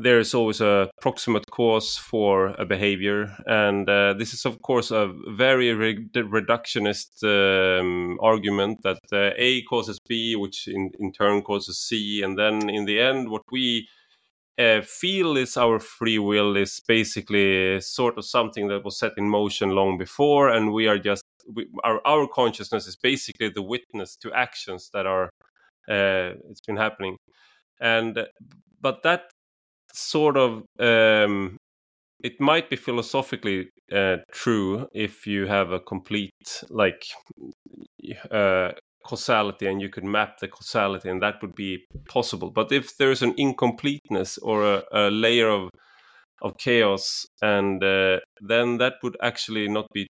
[0.00, 3.34] there is always a proximate cause for a behavior.
[3.46, 9.62] And uh, this is of course a very re- reductionist um, argument that uh, a
[9.62, 12.22] causes b which in, in turn causes c.
[12.22, 13.88] And then in the end what we
[14.56, 19.28] uh, feel is our free will is basically sort of something that was set in
[19.28, 20.48] motion long before.
[20.48, 25.06] And we are just we, our, our consciousness is basically the witness to actions that
[25.06, 25.24] are
[25.88, 27.16] uh, it's been happening.
[27.80, 28.26] And
[28.80, 29.22] but that
[29.98, 31.56] sort of um,
[32.22, 37.04] it might be philosophically uh, true if you have a complete like
[38.30, 38.70] uh,
[39.04, 42.50] causality and you could map the causality and that would be possible.
[42.50, 45.70] But if there's an incompleteness or a, a layer of
[46.40, 50.06] of chaos and uh, then that would actually not be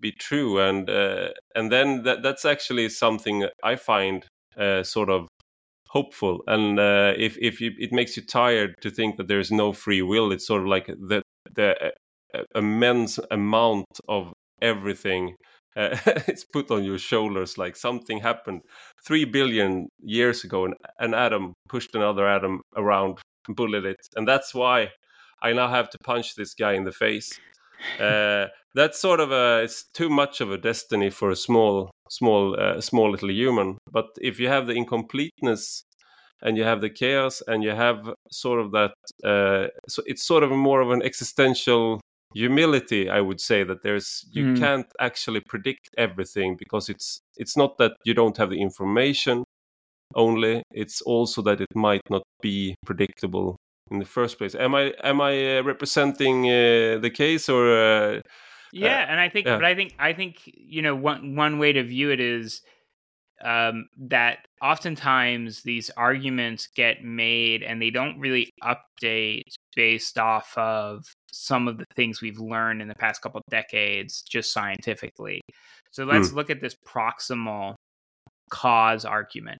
[0.00, 0.60] be true.
[0.60, 4.26] And uh, and then that that's actually something i find
[4.56, 5.26] uh, sort of
[5.88, 6.42] hopeful.
[6.46, 10.02] And uh, if if you, it makes you tired to think that there's no free
[10.02, 11.22] will it's sort of like the
[11.54, 11.92] the
[12.34, 15.36] uh, immense amount of everything
[15.76, 18.62] uh, it's put on your shoulders like something happened
[19.06, 24.00] 3 billion years ago and an atom pushed another atom around and bullied it.
[24.16, 24.90] And that's why
[25.42, 27.38] i now have to punch this guy in the face.
[28.00, 32.58] Uh, that's sort of a it's too much of a destiny for a small small
[32.58, 35.84] uh, small little human but if you have the incompleteness
[36.42, 38.92] and you have the chaos and you have sort of that
[39.24, 42.00] uh, so it's sort of more of an existential
[42.34, 44.58] humility i would say that there's you mm.
[44.58, 49.44] can't actually predict everything because it's it's not that you don't have the information
[50.14, 53.56] only it's also that it might not be predictable
[53.90, 58.20] in the first place am i am i uh, representing uh, the case or uh,
[58.72, 59.56] yeah uh, and i think yeah.
[59.56, 62.62] but i think i think you know one one way to view it is
[63.44, 69.42] um, that oftentimes these arguments get made and they don't really update
[69.74, 74.52] based off of some of the things we've learned in the past couple decades just
[74.52, 75.42] scientifically.
[75.90, 76.34] So let's mm.
[76.34, 77.74] look at this proximal
[78.50, 79.58] cause argument,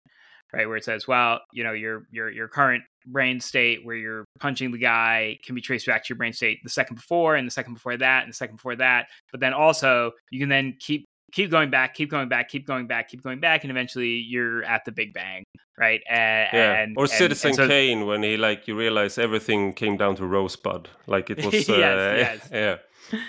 [0.57, 0.66] right?
[0.66, 4.72] Where it says, well, you know, your your your current brain state where you're punching
[4.72, 7.50] the guy can be traced back to your brain state the second before and the
[7.52, 9.07] second before that and the second before that.
[9.30, 12.86] But then also you can then keep keep going back, keep going back, keep going
[12.86, 15.44] back, keep going back, and eventually you're at the Big Bang,
[15.78, 16.00] right?
[16.09, 16.82] And, yeah.
[16.82, 20.26] And, or Citizen and so, Kane when he like you realize everything came down to
[20.26, 21.68] Rosebud, like it was.
[21.68, 22.76] Uh, yes, yeah.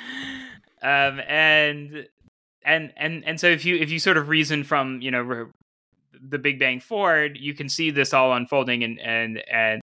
[0.79, 2.07] Um, and
[2.63, 5.49] and and and so if you if you sort of reason from you know
[6.21, 9.81] the Big Bang forward, you can see this all unfolding, and and and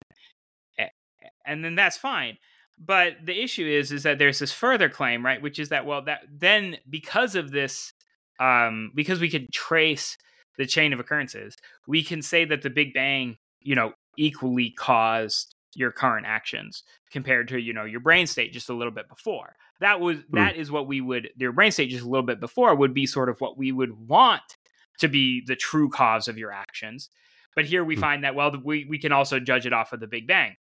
[1.46, 2.38] and then that's fine.
[2.78, 6.02] But the issue is is that there's this further claim, right, which is that well
[6.02, 7.92] that then because of this
[8.40, 10.16] um because we can trace
[10.58, 11.56] the chain of occurrences,
[11.86, 17.48] we can say that the Big Bang, you know, equally caused your current actions compared
[17.48, 20.24] to you know your brain state just a little bit before that was mm.
[20.32, 23.06] that is what we would your brain state just a little bit before would be
[23.06, 24.56] sort of what we would want
[24.98, 27.08] to be the true cause of your actions
[27.54, 28.00] but here we mm.
[28.00, 30.56] find that well we, we can also judge it off of the big bang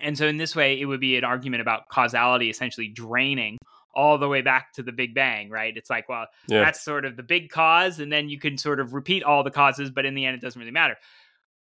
[0.00, 3.58] and so, in this way, it would be an argument about causality essentially draining
[3.94, 5.76] all the way back to the Big Bang, right?
[5.76, 6.60] It's like, well, yeah.
[6.60, 9.50] that's sort of the big cause, and then you can sort of repeat all the
[9.50, 10.96] causes, but in the end, it doesn't really matter.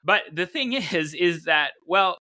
[0.05, 2.19] But the thing is, is that, well,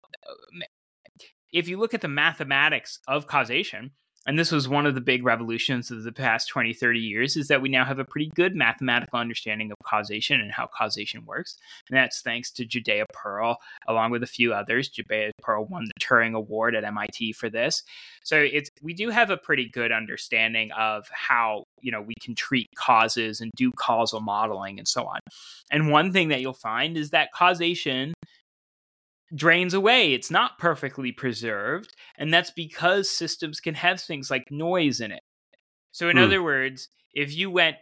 [1.52, 3.92] if you look at the mathematics of causation,
[4.26, 7.48] and this was one of the big revolutions of the past 20 30 years is
[7.48, 11.56] that we now have a pretty good mathematical understanding of causation and how causation works.
[11.88, 13.56] And that's thanks to judea pearl
[13.88, 17.82] along with a few others judea pearl won the turing award at mit for this.
[18.22, 22.34] So it's we do have a pretty good understanding of how you know we can
[22.34, 25.20] treat causes and do causal modeling and so on.
[25.70, 28.12] And one thing that you'll find is that causation
[29.34, 30.12] drains away.
[30.12, 31.94] It's not perfectly preserved.
[32.18, 35.22] And that's because systems can have things like noise in it.
[35.92, 36.24] So, in mm.
[36.24, 37.76] other words, if you went,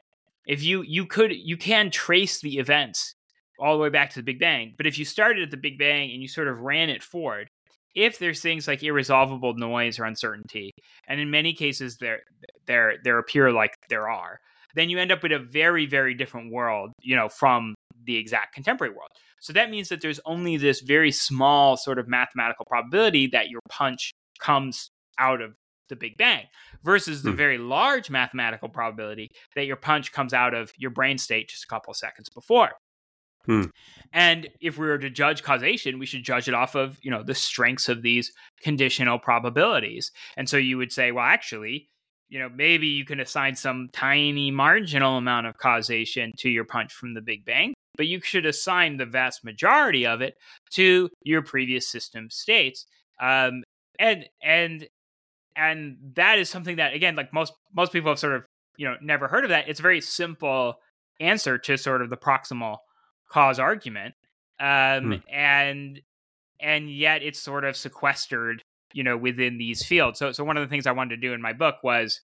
[0.47, 3.15] if you, you could, you can trace the events
[3.59, 4.75] all the way back to the Big Bang.
[4.77, 7.49] But if you started at the Big Bang and you sort of ran it forward,
[7.95, 10.71] if there's things like irresolvable noise or uncertainty,
[11.09, 12.21] and in many cases there
[12.67, 14.39] there there appear like there are,
[14.75, 17.75] then you end up with a very very different world, you know, from
[18.05, 19.11] the exact contemporary world.
[19.41, 23.61] So that means that there's only this very small sort of mathematical probability that your
[23.69, 25.55] punch comes out of
[25.89, 26.45] the Big Bang
[26.85, 27.37] versus the hmm.
[27.37, 31.67] very large mathematical probability that your punch comes out of your brain state just a
[31.67, 32.71] couple of seconds before.
[33.47, 33.65] Hmm.
[34.13, 37.23] And if we were to judge causation, we should judge it off of, you know,
[37.23, 38.31] the strengths of these
[38.63, 40.13] conditional probabilities.
[40.37, 41.89] And so you would say, well, actually,
[42.29, 46.93] you know, maybe you can assign some tiny marginal amount of causation to your punch
[46.93, 50.39] from the Big Bang, but you should assign the vast majority of it
[50.71, 52.87] to your previous system states.
[53.21, 53.65] Um,
[53.99, 54.89] and and
[55.57, 58.47] and that is something that again, like most most people have sort of
[58.79, 59.69] you know never heard of that.
[59.69, 60.77] It's a very simple
[61.21, 62.79] answer to sort of the proximal
[63.29, 64.15] cause argument,
[64.61, 65.15] um, hmm.
[65.31, 66.01] and
[66.61, 68.63] and yet it's sort of sequestered
[68.95, 70.21] you know within these fields.
[70.21, 72.21] So so one of the things I wanted to do in my book was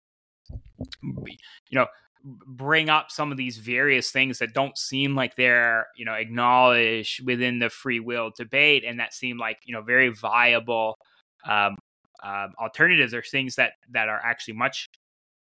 [1.01, 1.37] you
[1.71, 1.87] know
[2.23, 7.25] bring up some of these various things that don't seem like they're you know acknowledged
[7.25, 10.97] within the free will debate and that seem like you know very viable
[11.47, 11.75] um,
[12.23, 14.89] um, alternatives or things that that are actually much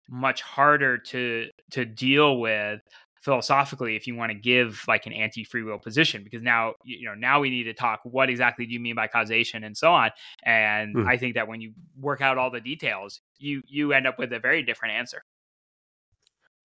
[0.10, 2.82] much harder to to deal with
[3.22, 7.14] philosophically if you want to give like an anti-free will position because now you know
[7.14, 10.10] now we need to talk what exactly do you mean by causation and so on
[10.44, 11.08] and mm.
[11.08, 14.34] i think that when you work out all the details you you end up with
[14.34, 15.24] a very different answer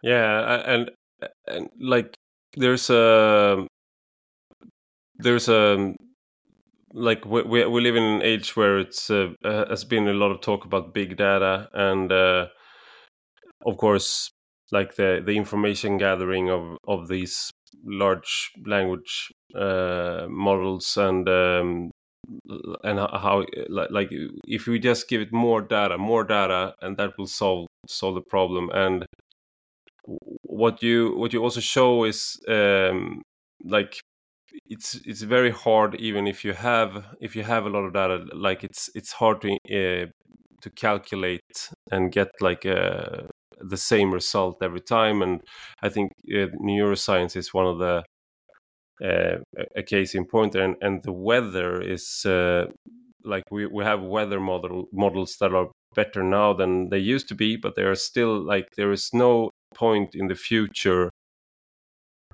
[0.06, 0.90] yeah and
[1.46, 2.14] and like
[2.56, 3.66] there's a
[5.18, 5.94] there's a
[6.92, 10.40] like we we live in an age where it's uh, has been a lot of
[10.40, 12.46] talk about big data and uh,
[13.66, 14.30] of course
[14.72, 17.50] like the the information gathering of of these
[17.84, 21.90] large language uh, models and um,
[22.84, 24.10] and how like, like
[24.46, 28.20] if we just give it more data more data and that will solve solve the
[28.20, 28.70] problem.
[28.72, 29.06] And
[30.42, 33.22] what you what you also show is um,
[33.64, 34.00] like
[34.66, 38.24] it's it's very hard even if you have if you have a lot of data
[38.34, 40.06] like it's it's hard to uh,
[40.62, 43.22] to calculate and get like uh,
[43.60, 45.22] the same result every time.
[45.22, 45.40] And
[45.82, 48.02] I think uh, neuroscience is one of the
[49.04, 49.38] uh,
[49.76, 52.24] a case in point, and and the weather is
[53.24, 57.34] like we we have weather model models that are better now than they used to
[57.34, 61.10] be, but they are still like there is no point in the future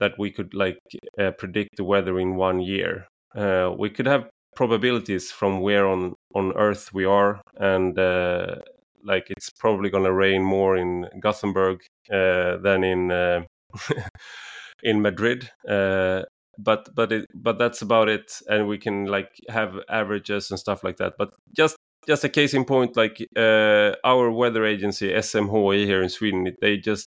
[0.00, 0.78] that we could like
[1.18, 3.06] uh, predict the weather in one year.
[3.34, 8.56] Uh, we could have probabilities from where on on Earth we are, and uh,
[9.04, 11.80] like it's probably going to rain more in Gothenburg
[12.10, 13.42] uh, than in uh,
[14.82, 15.50] in Madrid.
[15.68, 16.22] Uh,
[16.58, 20.84] but but it, but that's about it, and we can like have averages and stuff
[20.84, 21.14] like that.
[21.18, 21.76] But just
[22.06, 26.76] just a case in point, like uh, our weather agency SMHI here in Sweden, they
[26.76, 27.06] just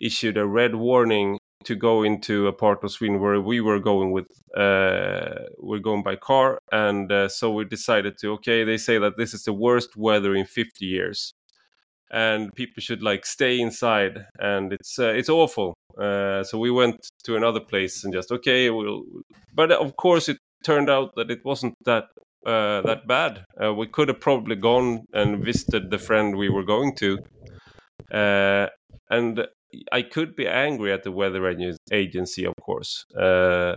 [0.00, 4.12] issued a red warning to go into a part of Sweden where we were going
[4.12, 8.64] with uh, we're going by car, and uh, so we decided to okay.
[8.64, 11.32] They say that this is the worst weather in 50 years,
[12.10, 15.74] and people should like stay inside, and it's uh, it's awful.
[15.98, 19.02] Uh, so we went to another place and just okay, we'll.
[19.54, 22.04] But of course, it turned out that it wasn't that
[22.46, 23.44] uh, that bad.
[23.62, 27.18] Uh, we could have probably gone and visited the friend we were going to.
[29.10, 29.46] And
[29.92, 31.46] I could be angry at the weather
[31.92, 33.76] agency, of course, uh,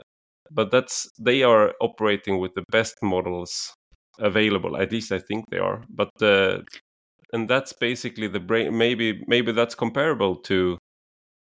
[0.50, 3.74] but that's they are operating with the best models
[4.20, 4.78] available.
[4.78, 5.84] At least I think they are.
[5.90, 6.60] But uh,
[7.34, 8.78] and that's basically the brain.
[8.78, 10.78] Maybe maybe that's comparable to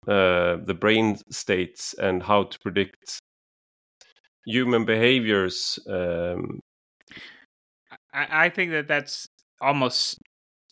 [0.09, 3.21] uh, the brain states and how to predict
[4.47, 5.79] human behaviors.
[5.89, 6.61] Um,
[8.13, 9.27] I, I think that that's
[9.61, 10.19] almost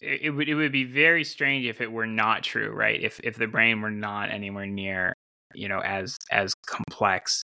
[0.01, 3.01] it, would it would be very strange if it were not true, right?
[3.01, 5.15] If if the brain were not anywhere near,
[5.55, 7.43] you know, as as complex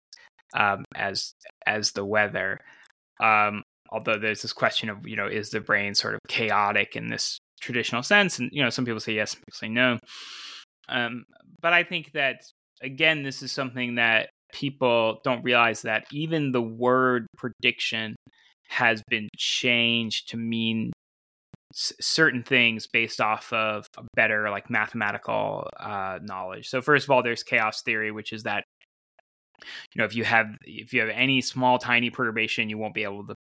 [0.53, 1.33] um, as
[1.65, 2.59] as the weather.
[3.21, 7.09] Um, although there's this question of, you know, is the brain sort of chaotic in
[7.09, 8.39] this traditional sense?
[8.39, 9.99] And you know, some people say yes, some people say no.
[10.87, 11.23] Um,
[11.61, 12.41] but I think that
[12.81, 18.15] again, this is something that people don't realize that even the word prediction
[18.69, 20.91] has been changed to mean
[21.73, 26.67] certain things based off of better like mathematical uh, knowledge.
[26.67, 28.63] So first of all, there's chaos theory, which is that
[29.93, 33.03] you know if you have if you have any small tiny perturbation, you won't be
[33.03, 33.35] able to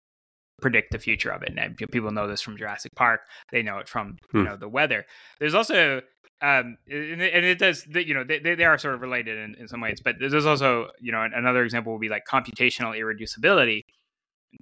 [0.61, 1.53] predict the future of it.
[1.57, 3.21] And people know this from Jurassic Park.
[3.53, 4.39] They know it from hmm.
[4.39, 5.05] you know the weather.
[5.39, 6.01] There's also
[6.43, 9.81] um, and, it does you know they, they are sort of related in, in some
[9.81, 13.85] ways but there's also you know another example would be like computational irreducibility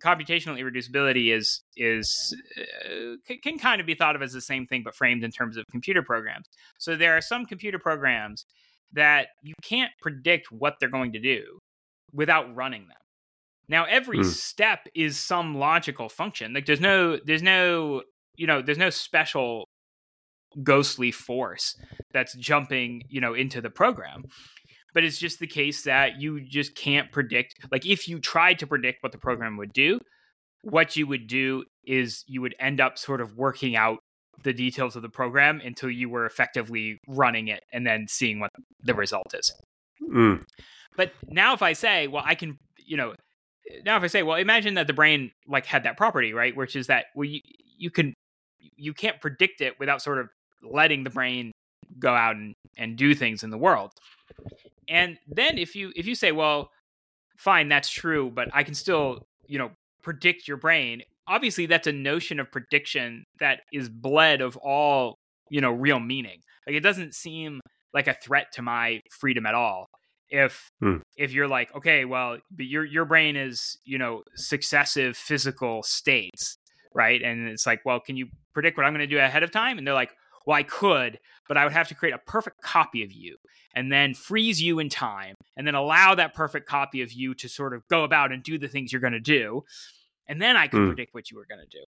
[0.03, 4.67] computational irreducibility is is uh, can, can, kind of be thought of as the same
[4.67, 6.47] thing but framed in terms of computer programs.
[6.79, 8.45] So there are some computer programs
[8.93, 11.59] that you can't predict what they're going to do
[12.13, 12.97] without running them.
[13.69, 14.25] Now every mm.
[14.25, 16.53] step is some logical function.
[16.53, 18.03] Like there's no there's no
[18.37, 19.69] you know there's no special
[20.63, 21.77] ghostly force
[22.13, 24.25] that's jumping you know into the program
[24.95, 27.57] but it's just the case that you just can't predict.
[27.71, 29.99] Like if you tried to predict what the program would do,
[30.63, 33.99] what you would do is you would end up sort of working out
[34.43, 38.51] the details of the program until you were effectively running it and then seeing what
[38.83, 39.53] the result is.
[40.03, 40.43] Mm.
[40.97, 43.15] But now if I say, well, I can, you know,
[43.85, 46.57] now if I say, well, imagine that the brain like had that property, right?
[46.57, 47.41] Which is that well, you,
[47.77, 48.15] you can
[48.77, 50.29] you can't predict it without sort of
[50.63, 51.53] letting the brain
[51.99, 53.91] go out and, and do things in the world.
[54.89, 56.71] And then if you if you say, well,
[57.37, 59.71] fine, that's true, but I can still, you know,
[60.03, 61.03] predict your brain.
[61.27, 65.17] Obviously, that's a notion of prediction that is bled of all,
[65.51, 66.41] you know, real meaning.
[66.67, 67.61] Like it doesn't seem
[67.93, 69.87] like a threat to my freedom at all.
[70.29, 70.97] If hmm.
[71.17, 76.57] if you're like, okay, well, your your brain is, you know, successive physical states,
[76.95, 77.23] right?
[77.23, 79.79] And it's like, well, can you predict what I'm going to do ahead of time?
[79.79, 80.11] And they're like,
[80.47, 81.19] well, I could,
[81.49, 83.37] but I would have to create a perfect copy of you
[83.75, 87.49] and then freeze you in time and then allow that perfect copy of you to
[87.49, 89.65] sort of go about and do the things you're going to do.
[90.27, 90.89] And then I could mm.
[90.89, 91.85] predict what you were going to do.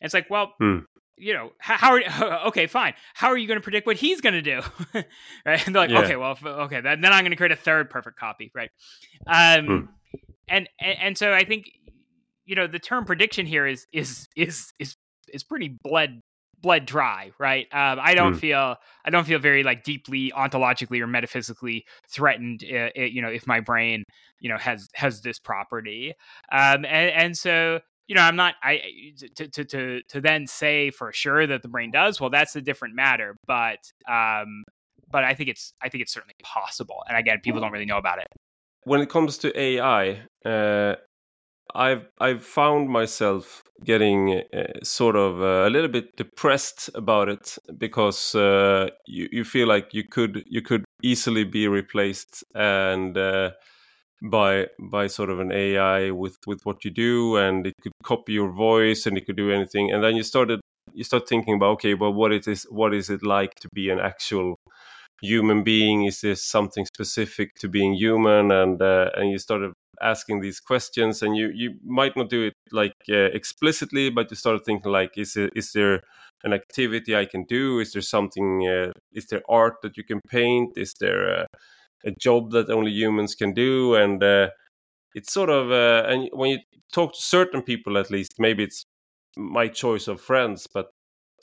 [0.00, 0.84] And it's like, well, mm.
[1.16, 2.94] you know, how, how, are okay, fine.
[3.14, 4.60] How are you going to predict what he's going to do?
[4.94, 5.66] right?
[5.66, 6.00] And they're like, yeah.
[6.00, 8.70] okay, well, okay, then, then I'm going to create a third perfect copy, right?
[9.26, 9.88] Um, mm.
[10.48, 11.70] and, and and so I think
[12.46, 14.96] you know the term prediction here is is is is
[15.28, 16.22] is pretty bled
[16.60, 17.66] bled dry, right?
[17.72, 18.38] Um, I don't mm.
[18.38, 22.64] feel I don't feel very like deeply ontologically or metaphysically threatened.
[22.64, 24.04] Uh, you know, if my brain
[24.40, 26.14] you know has has this property,
[26.52, 28.82] um, and and so you know I'm not I
[29.36, 32.20] to to to to then say for sure that the brain does.
[32.20, 33.78] Well, that's a different matter, but
[34.08, 34.64] um,
[35.10, 37.02] but I think it's I think it's certainly possible.
[37.08, 38.26] And again, people don't really know about it.
[38.84, 40.94] When it comes to AI, uh,
[41.76, 47.58] I've I've found myself getting uh, sort of uh, a little bit depressed about it
[47.76, 53.50] because uh, you you feel like you could you could easily be replaced and uh,
[54.22, 58.32] by by sort of an AI with with what you do and it could copy
[58.32, 59.92] your voice and it could do anything.
[59.92, 60.60] And then you started
[60.94, 63.90] you start thinking about okay well what it is what is it like to be
[63.90, 64.56] an actual
[65.22, 66.04] human being?
[66.04, 68.50] Is this something specific to being human?
[68.50, 69.72] And uh, and you started
[70.02, 74.36] asking these questions and you you might not do it like uh, explicitly but you
[74.36, 76.02] start thinking like is it is there
[76.44, 77.80] an activity i can do?
[77.80, 80.72] Is there something uh, is there art that you can paint?
[80.76, 81.46] Is there a,
[82.04, 83.94] a job that only humans can do?
[83.94, 84.48] And uh,
[85.14, 86.58] it's sort of uh, and when you
[86.92, 88.84] talk to certain people at least maybe it's
[89.36, 90.86] my choice of friends but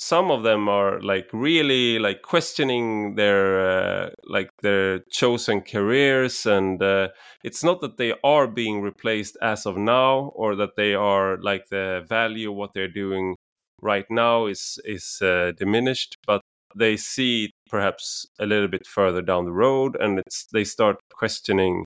[0.03, 6.83] some of them are like really like questioning their uh, like their chosen careers and
[6.83, 7.07] uh,
[7.43, 11.63] it's not that they are being replaced as of now or that they are like
[11.69, 13.35] the value of what they're doing
[13.81, 16.41] right now is is uh, diminished but
[16.75, 21.85] they see perhaps a little bit further down the road and it's they start questioning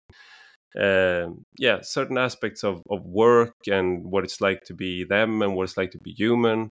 [0.80, 1.28] uh,
[1.60, 5.64] yeah certain aspects of, of work and what it's like to be them and what
[5.64, 6.70] it's like to be human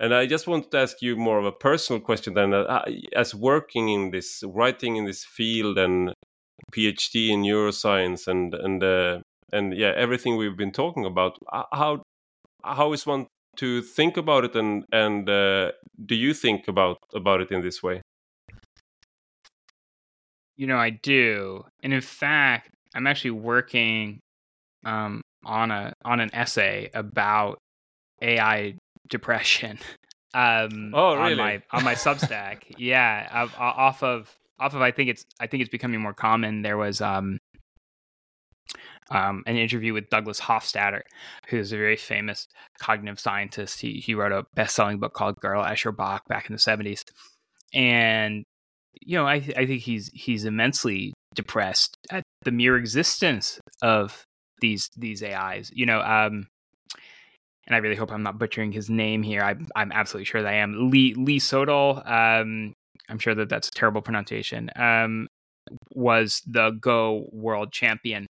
[0.00, 2.84] and I just wanted to ask you more of a personal question then, uh,
[3.14, 6.14] as working in this, writing in this field, and
[6.72, 9.20] PhD in neuroscience, and and uh,
[9.52, 11.36] and yeah, everything we've been talking about.
[11.52, 12.02] How
[12.64, 13.26] how is one
[13.56, 15.72] to think about it, and and uh,
[16.06, 18.00] do you think about about it in this way?
[20.56, 24.20] You know, I do, and in fact, I'm actually working
[24.86, 27.58] um, on a on an essay about
[28.22, 28.76] AI
[29.10, 29.78] depression.
[30.32, 31.32] Um, oh, really?
[31.32, 35.60] On my on my Substack, yeah, off of off of I think it's I think
[35.60, 36.62] it's becoming more common.
[36.62, 37.40] There was um,
[39.10, 41.00] um, an interview with Douglas Hofstadter,
[41.48, 42.46] who's a very famous
[42.78, 43.80] cognitive scientist.
[43.80, 47.04] He he wrote a best selling book called Gödel Escher Bach back in the seventies,
[47.74, 48.44] and
[49.00, 54.24] you know I I think he's he's immensely depressed at the mere existence of
[54.60, 55.70] these these AIs.
[55.74, 56.46] You know, um,
[57.70, 59.42] and I really hope I'm not butchering his name here.
[59.42, 60.90] I, I'm absolutely sure that I am.
[60.90, 61.98] Lee Lee Sedol.
[62.04, 62.74] Um,
[63.08, 64.70] I'm sure that that's a terrible pronunciation.
[64.74, 65.28] Um,
[65.92, 68.26] was the Go world champion,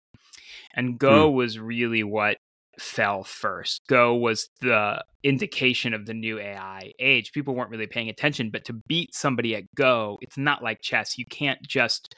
[0.73, 1.35] and Go hmm.
[1.35, 2.37] was really what
[2.79, 3.81] fell first.
[3.89, 7.33] Go was the indication of the new AI age.
[7.33, 11.17] People weren't really paying attention, but to beat somebody at Go, it's not like chess.
[11.17, 12.15] You can't just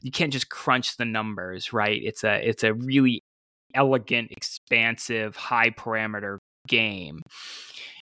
[0.00, 2.00] you can't just crunch the numbers, right?
[2.02, 3.20] It's a it's a really
[3.74, 7.20] elegant, expansive, high parameter game.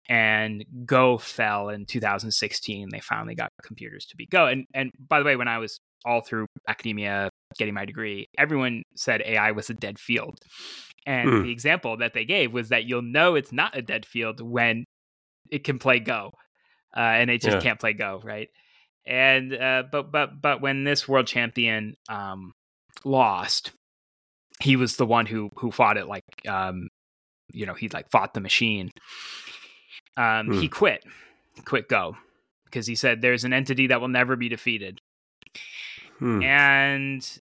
[0.08, 2.88] And Go fell in 2016.
[2.90, 4.46] They finally got computers to be Go.
[4.46, 8.82] And and by the way, when I was all through academia getting my degree, everyone
[8.96, 10.38] said AI was a dead field.
[11.07, 11.42] And hmm.
[11.42, 14.84] the example that they gave was that you'll know it's not a dead field when
[15.50, 16.32] it can play Go,
[16.96, 17.61] uh, and it just yeah.
[17.61, 18.49] can't play Go, right?
[19.07, 22.53] And uh, but but but when this world champion um,
[23.04, 23.72] lost,
[24.61, 26.88] he was the one who who fought it like um,
[27.53, 28.91] you know he like fought the machine.
[30.17, 30.61] Um, hmm.
[30.61, 31.05] He quit,
[31.64, 32.17] quit Go
[32.64, 35.01] because he said there's an entity that will never be defeated.
[36.18, 36.43] Hmm.
[36.43, 37.41] And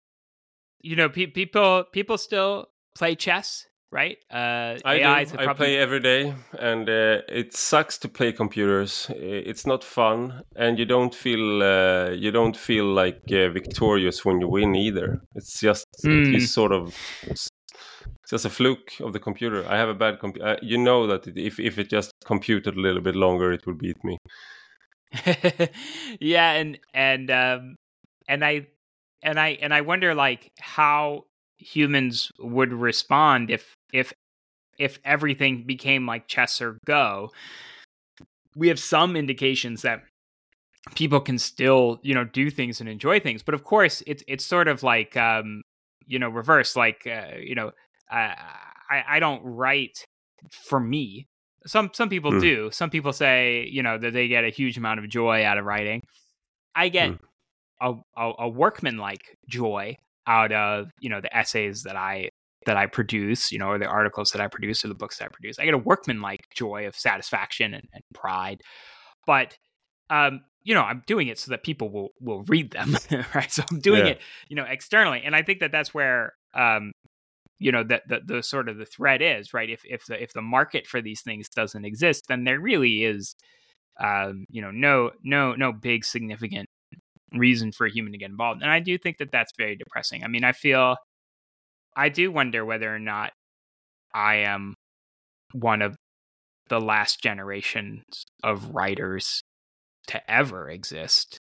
[0.82, 4.18] you know, pe- people people still play chess right?
[4.30, 5.38] Uh, I AI do.
[5.40, 9.10] I play every day, and uh, it sucks to play computers.
[9.16, 14.42] It's not fun, and you don't feel uh, you don't feel like uh, victorious when
[14.42, 15.22] you win either.
[15.34, 16.36] It's just mm.
[16.36, 16.94] it's sort of
[18.26, 19.64] it's just a fluke of the computer.
[19.70, 20.48] I have a bad computer.
[20.48, 23.78] Uh, you know that if if it just computed a little bit longer, it would
[23.78, 24.18] beat me.
[26.20, 27.76] yeah, and and um,
[28.28, 28.66] and I
[29.22, 31.26] and I and I wonder like how
[31.60, 34.12] humans would respond if if
[34.80, 37.30] if everything became like chess or go
[38.56, 40.02] we have some indications that
[40.96, 44.46] people can still you know do things and enjoy things but of course it's it's
[44.46, 45.62] sort of like um
[46.08, 47.72] you know reverse like uh, you know
[48.10, 50.06] I, I don't write
[50.52, 51.28] for me.
[51.66, 52.42] Some some people mm.
[52.42, 52.72] do.
[52.72, 55.66] Some people say you know that they get a huge amount of joy out of
[55.66, 56.04] writing.
[56.76, 57.20] I get mm.
[57.82, 62.30] a, a, a workman like joy out of you know the essays that i
[62.66, 65.26] that i produce you know or the articles that i produce or the books that
[65.26, 65.60] i produce.
[65.60, 68.62] I get a workmanlike joy of satisfaction and, and pride.
[69.28, 69.58] But
[70.10, 72.98] um you know i'm doing it so that people will will read them
[73.36, 73.52] right?
[73.52, 74.14] So i'm doing yeah.
[74.14, 75.22] it you know externally.
[75.24, 76.92] And i think that that's where um
[77.60, 79.70] you know that the, the sort of the threat is right?
[79.70, 83.36] If if the if the market for these things doesn't exist then there really is
[84.00, 86.68] um you know no no no big significant
[87.34, 88.62] reason for a human to get involved.
[88.62, 90.24] And i do think that that's very depressing.
[90.24, 90.98] I mean i feel
[91.96, 93.32] i do wonder whether or not
[94.14, 94.76] i am
[95.54, 95.96] one of
[96.70, 98.04] the last generations
[98.44, 99.44] of writers
[100.08, 101.40] to ever exist.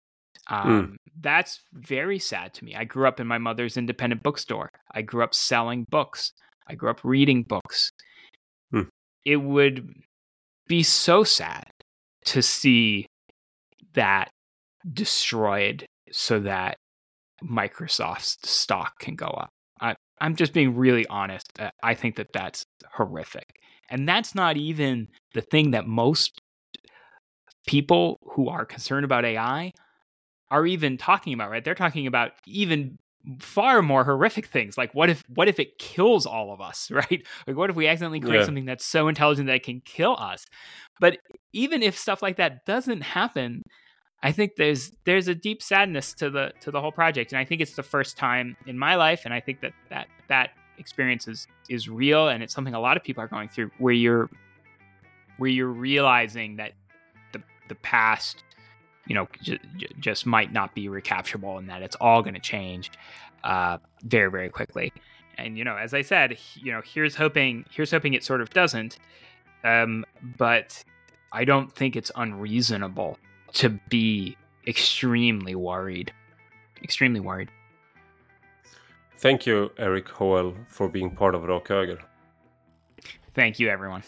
[0.49, 0.55] Hmm.
[0.55, 0.97] Um, mm.
[1.21, 2.75] That's very sad to me.
[2.75, 4.71] I grew up in my mother's independent bookstore.
[4.93, 6.33] I grew up selling books.
[6.69, 7.91] I grew up reading books.
[8.73, 8.89] Mm.
[9.25, 9.93] It would
[10.67, 11.71] be so sad
[12.27, 13.07] to see
[13.95, 14.31] that
[14.91, 16.77] destroyed so that
[17.43, 19.51] Microsoft's stock can go up.
[19.81, 21.47] I, I'm just being really honest.
[21.83, 23.47] I think that that's horrific.
[23.89, 26.41] And that's not even the thing that most
[27.67, 29.73] people who are concerned about AI
[30.51, 31.65] are even talking about, right?
[31.65, 32.99] They're talking about even
[33.39, 37.27] far more horrific things like what if what if it kills all of us right
[37.47, 38.45] like what if we accidentally create yeah.
[38.47, 40.47] something that's so intelligent that it can kill us
[41.01, 41.19] but
[41.53, 43.63] even if stuff like that doesn't happen
[44.23, 47.45] i think there's there's a deep sadness to the to the whole project and i
[47.45, 51.29] think it's the first time in my life and i think that that that experience
[51.29, 54.31] is is real and it's something a lot of people are going through where you're
[55.41, 56.73] where you're realizing that
[57.33, 58.45] the the past,
[59.11, 59.59] you know, j-
[59.99, 62.93] just might not be recapturable, and that it's all going to change
[63.43, 64.93] uh, very, very quickly.
[65.37, 68.51] And you know, as I said, you know, here's hoping, here's hoping it sort of
[68.51, 68.99] doesn't.
[69.65, 70.07] Um,
[70.39, 70.85] but
[71.33, 73.19] I don't think it's unreasonable
[73.55, 74.37] to be
[74.69, 76.13] extremely worried.
[76.81, 77.51] Extremely worried.
[79.17, 81.99] Thank you, Erik Hoel, for being part of Rak Höger.
[83.35, 84.03] Thank you, everyone.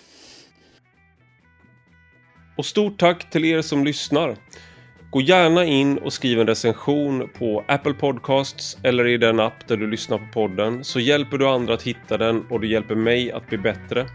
[2.56, 4.36] Och stort tack till er som lyssnar.
[5.12, 9.76] Gå gärna in och skriv en recension på Apple Podcasts eller i den app där
[9.76, 13.32] du lyssnar på podden så hjälper du andra att hitta den och du hjälper mig
[13.32, 14.06] att bli bättre.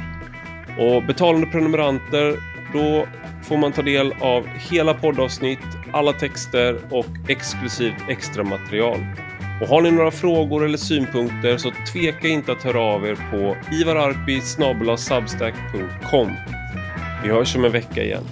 [0.80, 2.36] Och betalande prenumeranter,
[2.74, 3.08] då
[3.44, 5.60] får man ta del av hela poddavsnitt,
[5.91, 9.06] alla texter och exklusivt extra material.
[9.62, 13.58] Och har ni några frågor eller synpunkter så tveka inte att höra av er på
[13.76, 14.41] ivararpi
[17.24, 18.24] Vi hörs om en vecka igen.